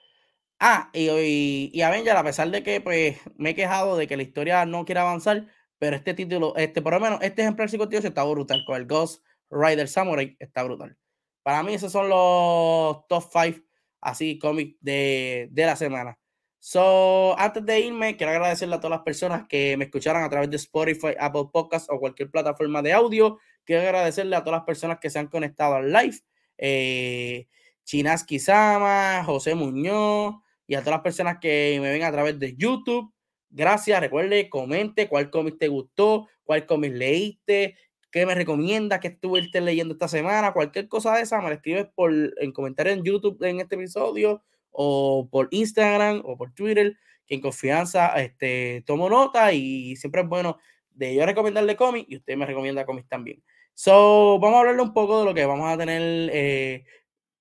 [0.60, 4.24] ah, y, y, Avenger, a pesar de que pues, me he quejado de que la
[4.24, 5.48] historia no quiere avanzar,
[5.84, 8.64] pero este título, este, por lo menos este ejemplar 58 está brutal.
[8.64, 10.98] Con el Ghost Rider Samurai está brutal.
[11.42, 13.60] Para mí, esos son los top 5
[14.00, 16.18] así cómics de, de la semana.
[16.58, 20.50] So, antes de irme, quiero agradecerle a todas las personas que me escucharon a través
[20.50, 23.38] de Spotify, Apple Podcasts o cualquier plataforma de audio.
[23.66, 26.18] Quiero agradecerle a todas las personas que se han conectado al live.
[26.58, 27.50] Eh,
[27.84, 32.56] Chinaski Sama, José Muñoz y a todas las personas que me ven a través de
[32.56, 33.13] YouTube.
[33.56, 34.00] Gracias.
[34.00, 37.78] Recuerde, comente cuál cómic te gustó, cuál cómic leíste,
[38.12, 41.86] qué me recomienda, qué estuviste leyendo esta semana, cualquier cosa de esa, me la escribes
[41.94, 46.98] por, en comentarios en YouTube en este episodio o por Instagram o por Twitter,
[47.28, 50.58] que en confianza este, tomo nota y siempre es bueno
[50.90, 53.44] de yo recomendarle cómics y usted me recomienda cómics también.
[53.76, 56.86] So, vamos a hablarle un poco de lo que vamos a tener eh,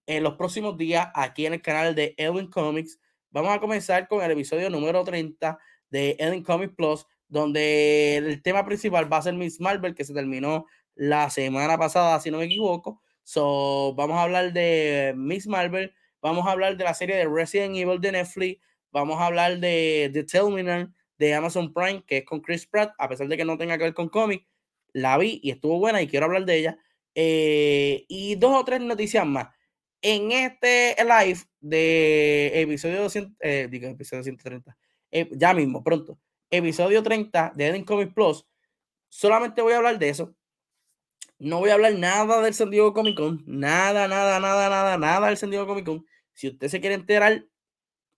[0.06, 2.98] en los próximos días aquí en el canal de Edwin Comics.
[3.30, 5.58] Vamos a comenzar con el episodio número 30
[5.92, 10.14] de Edwin Comics Plus, donde el tema principal va a ser Miss Marvel, que se
[10.14, 13.00] terminó la semana pasada, si no me equivoco.
[13.22, 17.76] So, vamos a hablar de Miss Marvel, vamos a hablar de la serie de Resident
[17.76, 22.40] Evil de Netflix, vamos a hablar de The Terminal de Amazon Prime, que es con
[22.40, 24.46] Chris Pratt, a pesar de que no tenga que ver con cómics,
[24.92, 26.78] la vi y estuvo buena y quiero hablar de ella.
[27.14, 29.48] Eh, y dos o tres noticias más.
[30.00, 34.76] En este live de episodio 200, eh, digo, episodio 130,
[35.12, 36.18] eh, ya mismo, pronto,
[36.50, 38.46] episodio 30 de Eden Comics Plus,
[39.08, 40.34] solamente voy a hablar de eso.
[41.38, 45.26] No voy a hablar nada del San Diego Comic Con, nada, nada, nada, nada, nada
[45.26, 46.06] del San Diego Comic Con.
[46.32, 47.44] Si usted se quiere enterar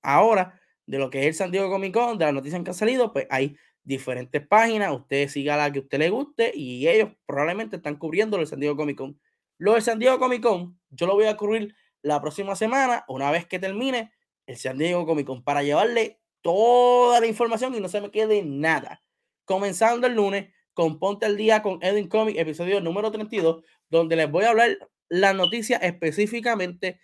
[0.02, 2.74] ahora de lo que es el San Diego Comic Con, de las noticias que han
[2.74, 4.92] salido, pues hay diferentes páginas.
[4.92, 8.76] Usted siga la que usted le guste y ellos probablemente están cubriendo el San Diego
[8.76, 9.18] Comic Con.
[9.58, 13.30] Lo del San Diego Comic Con, yo lo voy a cubrir la próxima semana, una
[13.30, 14.12] vez que termine
[14.46, 18.42] el San Diego Comic Con, para llevarle toda la información y no se me quede
[18.44, 19.02] nada.
[19.46, 24.30] Comenzando el lunes con Ponte al Día con Edwin Comic, episodio número 32, donde les
[24.30, 24.76] voy a hablar
[25.08, 27.00] la noticia específicamente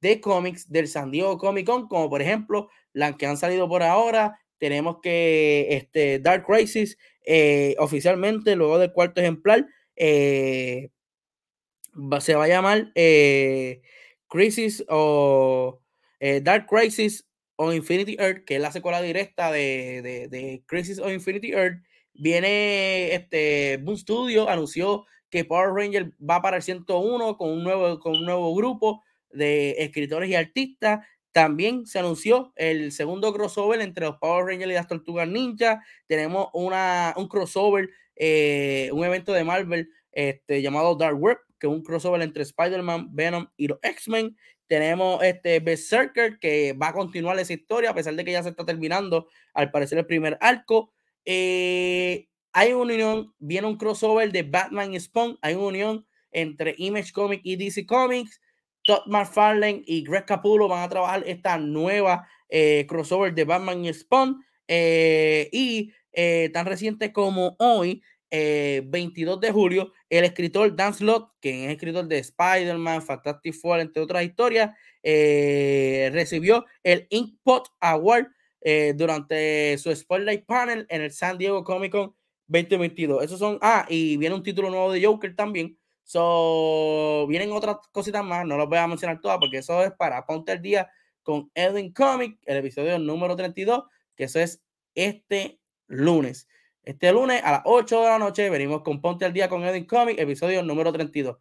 [0.00, 3.84] de cómics del San Diego Comic Con, como por ejemplo las que han salido por
[3.84, 4.40] ahora.
[4.58, 10.90] Tenemos que este, Dark Crisis eh, oficialmente, luego del cuarto ejemplar, eh,
[12.18, 13.82] se va a llamar eh,
[14.26, 15.80] Crisis o
[16.42, 17.29] Dark Crisis
[17.72, 21.82] Infinity Earth, que es la secuela directa de, de, Crisis o Infinity Earth.
[22.14, 28.00] Viene este Boom Studio, anunció que Power Ranger va para el 101 con un nuevo,
[28.00, 31.06] con un nuevo grupo de escritores y artistas.
[31.32, 35.84] También se anunció el segundo crossover entre los Power Rangers y las Tortugas Ninja.
[36.06, 41.82] Tenemos una, un crossover, eh, un evento de Marvel este, llamado Dark Web, que un
[41.82, 44.36] crossover entre Spider-Man, Venom y los X-Men.
[44.66, 48.48] Tenemos este Berserker, que va a continuar esa historia, a pesar de que ya se
[48.48, 50.92] está terminando, al parecer, el primer arco.
[51.24, 55.38] Eh, hay una unión, viene un crossover de Batman y Spawn.
[55.42, 58.40] Hay una unión entre Image Comics y DC Comics.
[58.84, 63.92] Todd McFarlane y Greg Capullo van a trabajar esta nueva eh, crossover de Batman y
[63.92, 64.42] Spawn.
[64.66, 71.66] Eh, y eh, tan reciente como hoy, 22 de julio, el escritor Dan Slott, que
[71.66, 78.28] es escritor de Spider-Man, Fantastic Four, entre otras historias, recibió el Inkpot Award
[78.94, 82.14] durante su Spotlight Panel en el San Diego Comic Con
[82.46, 83.24] 2022.
[83.24, 85.78] Esos son, ah, y viene un título nuevo de Joker también.
[86.02, 90.26] So, vienen otras cositas más, no las voy a mencionar todas porque eso es para
[90.26, 90.90] ponte el día
[91.22, 93.84] con Edwin Comic, el episodio número 32,
[94.16, 94.60] que eso es
[94.96, 96.48] este lunes.
[96.82, 99.84] Este lunes a las 8 de la noche venimos con Ponte al Día con Edwin
[99.84, 101.36] Comic, episodio número 32.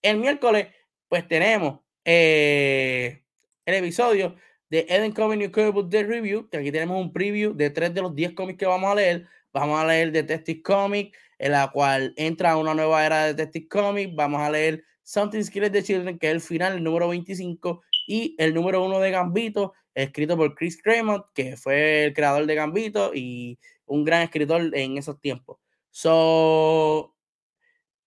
[0.00, 0.68] El miércoles,
[1.08, 3.24] pues tenemos eh,
[3.66, 4.36] el episodio
[4.70, 7.92] de Edwin Comic New Comic Book Day Review, que aquí tenemos un preview de tres
[7.92, 9.26] de los 10 cómics que vamos a leer.
[9.52, 14.14] Vamos a leer Detective Comic, en la cual entra una nueva era de Detective Comic.
[14.14, 18.36] Vamos a leer Something Skillet the Children, que es el final, el número 25, y
[18.38, 23.12] el número 1 de Gambito, escrito por Chris Cremont, que fue el creador de Gambito
[23.12, 25.58] y un gran escritor en esos tiempos.
[25.90, 27.14] So,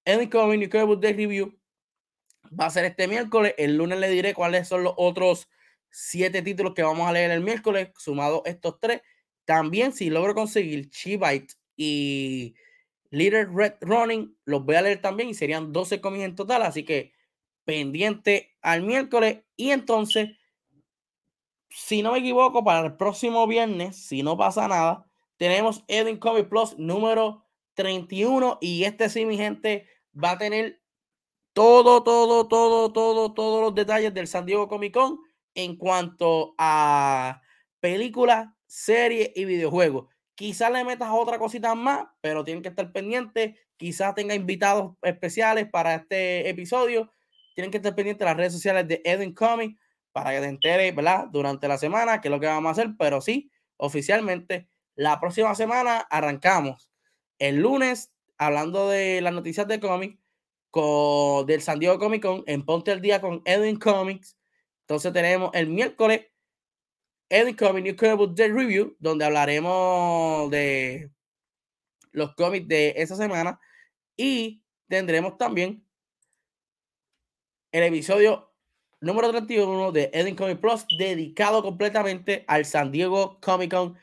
[0.06, 1.60] Edwin Comic New Comic Day Review
[2.58, 3.54] va a ser este miércoles.
[3.58, 5.48] El lunes le diré cuáles son los otros
[5.90, 9.02] siete títulos que vamos a leer el miércoles, sumado estos tres.
[9.46, 12.56] También, si logro conseguir Chibite y
[13.10, 16.64] Little Red Running, los voy a leer también y serían 12 cómics en total.
[16.64, 17.14] Así que
[17.64, 19.40] pendiente al miércoles.
[19.56, 20.30] Y entonces,
[21.70, 25.07] si no me equivoco, para el próximo viernes, si no pasa nada,
[25.38, 28.58] tenemos Edwin Comic Plus número 31.
[28.62, 30.82] Y este sí, mi gente, va a tener
[31.54, 35.20] todo, todo, todo, todo, todos los detalles del San Diego Comic Con
[35.56, 37.42] en cuanto a
[37.80, 40.08] películas series y videojuegos.
[40.36, 43.56] Quizás le metas otra cosita más, pero tienen que estar pendientes.
[43.76, 47.12] Quizás tenga invitados especiales para este episodio.
[47.56, 49.80] Tienen que estar pendientes las redes sociales de Eden Comic
[50.12, 51.28] para que te enteres, ¿verdad?
[51.32, 52.94] Durante la semana, qué es lo que vamos a hacer.
[53.00, 56.89] Pero sí, oficialmente, la próxima semana arrancamos
[57.38, 60.20] el lunes hablando de las noticias de cómic
[60.72, 64.38] con, del San Diego Comic Con en Ponte el Día con Eden Comics.
[64.82, 66.26] Entonces tenemos el miércoles
[67.30, 71.12] Edwin Comic New Comic Book Day Review, donde hablaremos de
[72.12, 73.60] los cómics de esa semana
[74.16, 75.86] y tendremos también
[77.72, 78.52] el episodio
[79.00, 83.95] número 31 de Eden Comic Plus, dedicado completamente al San Diego Comic Con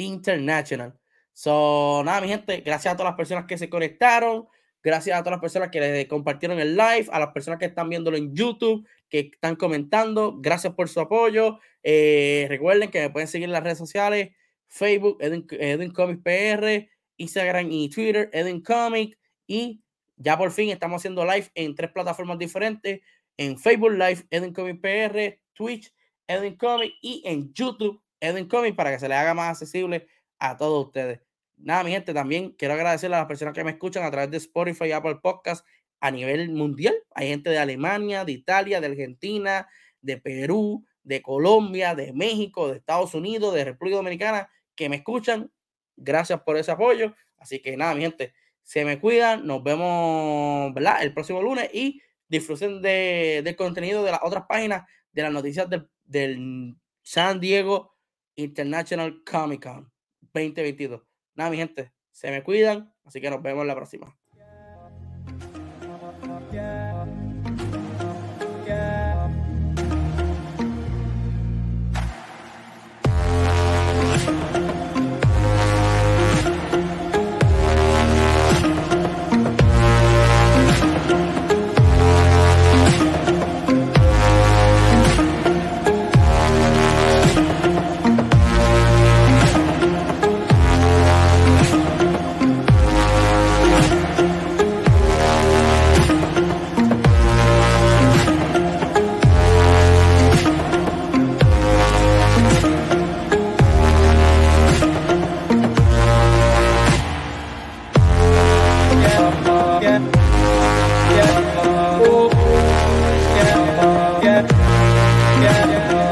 [0.00, 0.94] International.
[1.32, 4.46] So, nada, mi gente, gracias a todas las personas que se conectaron,
[4.82, 7.88] gracias a todas las personas que le compartieron el live, a las personas que están
[7.88, 11.58] viéndolo en YouTube, que están comentando, gracias por su apoyo.
[11.82, 14.30] Eh, recuerden que me pueden seguir en las redes sociales,
[14.68, 19.82] Facebook, Eden, Eden Comics PR, Instagram y Twitter, Eden Comic, y
[20.16, 23.00] ya por fin estamos haciendo live en tres plataformas diferentes,
[23.36, 25.92] en Facebook Live, Eden Comic PR, Twitch,
[26.26, 30.06] Eden Comic y en YouTube, Eden Comic, para que se le haga más accesible
[30.38, 31.20] a todos ustedes.
[31.56, 34.38] Nada, mi gente, también quiero agradecerle a las personas que me escuchan a través de
[34.38, 35.66] Spotify y Apple Podcast
[36.00, 36.94] a nivel mundial.
[37.14, 39.68] Hay gente de Alemania, de Italia, de Argentina,
[40.00, 45.50] de Perú, de Colombia, de México, de Estados Unidos, de República Dominicana, que me escuchan.
[45.96, 47.14] Gracias por ese apoyo.
[47.38, 49.46] Así que nada, mi gente, se me cuidan.
[49.46, 55.22] Nos vemos el próximo lunes y disfruten de, del contenido de las otras páginas de
[55.22, 57.94] las noticias del, del San Diego
[58.40, 59.92] International Comic Con
[60.32, 61.02] 2022.
[61.34, 64.16] Nada, mi gente, se me cuidan, así que nos vemos la próxima.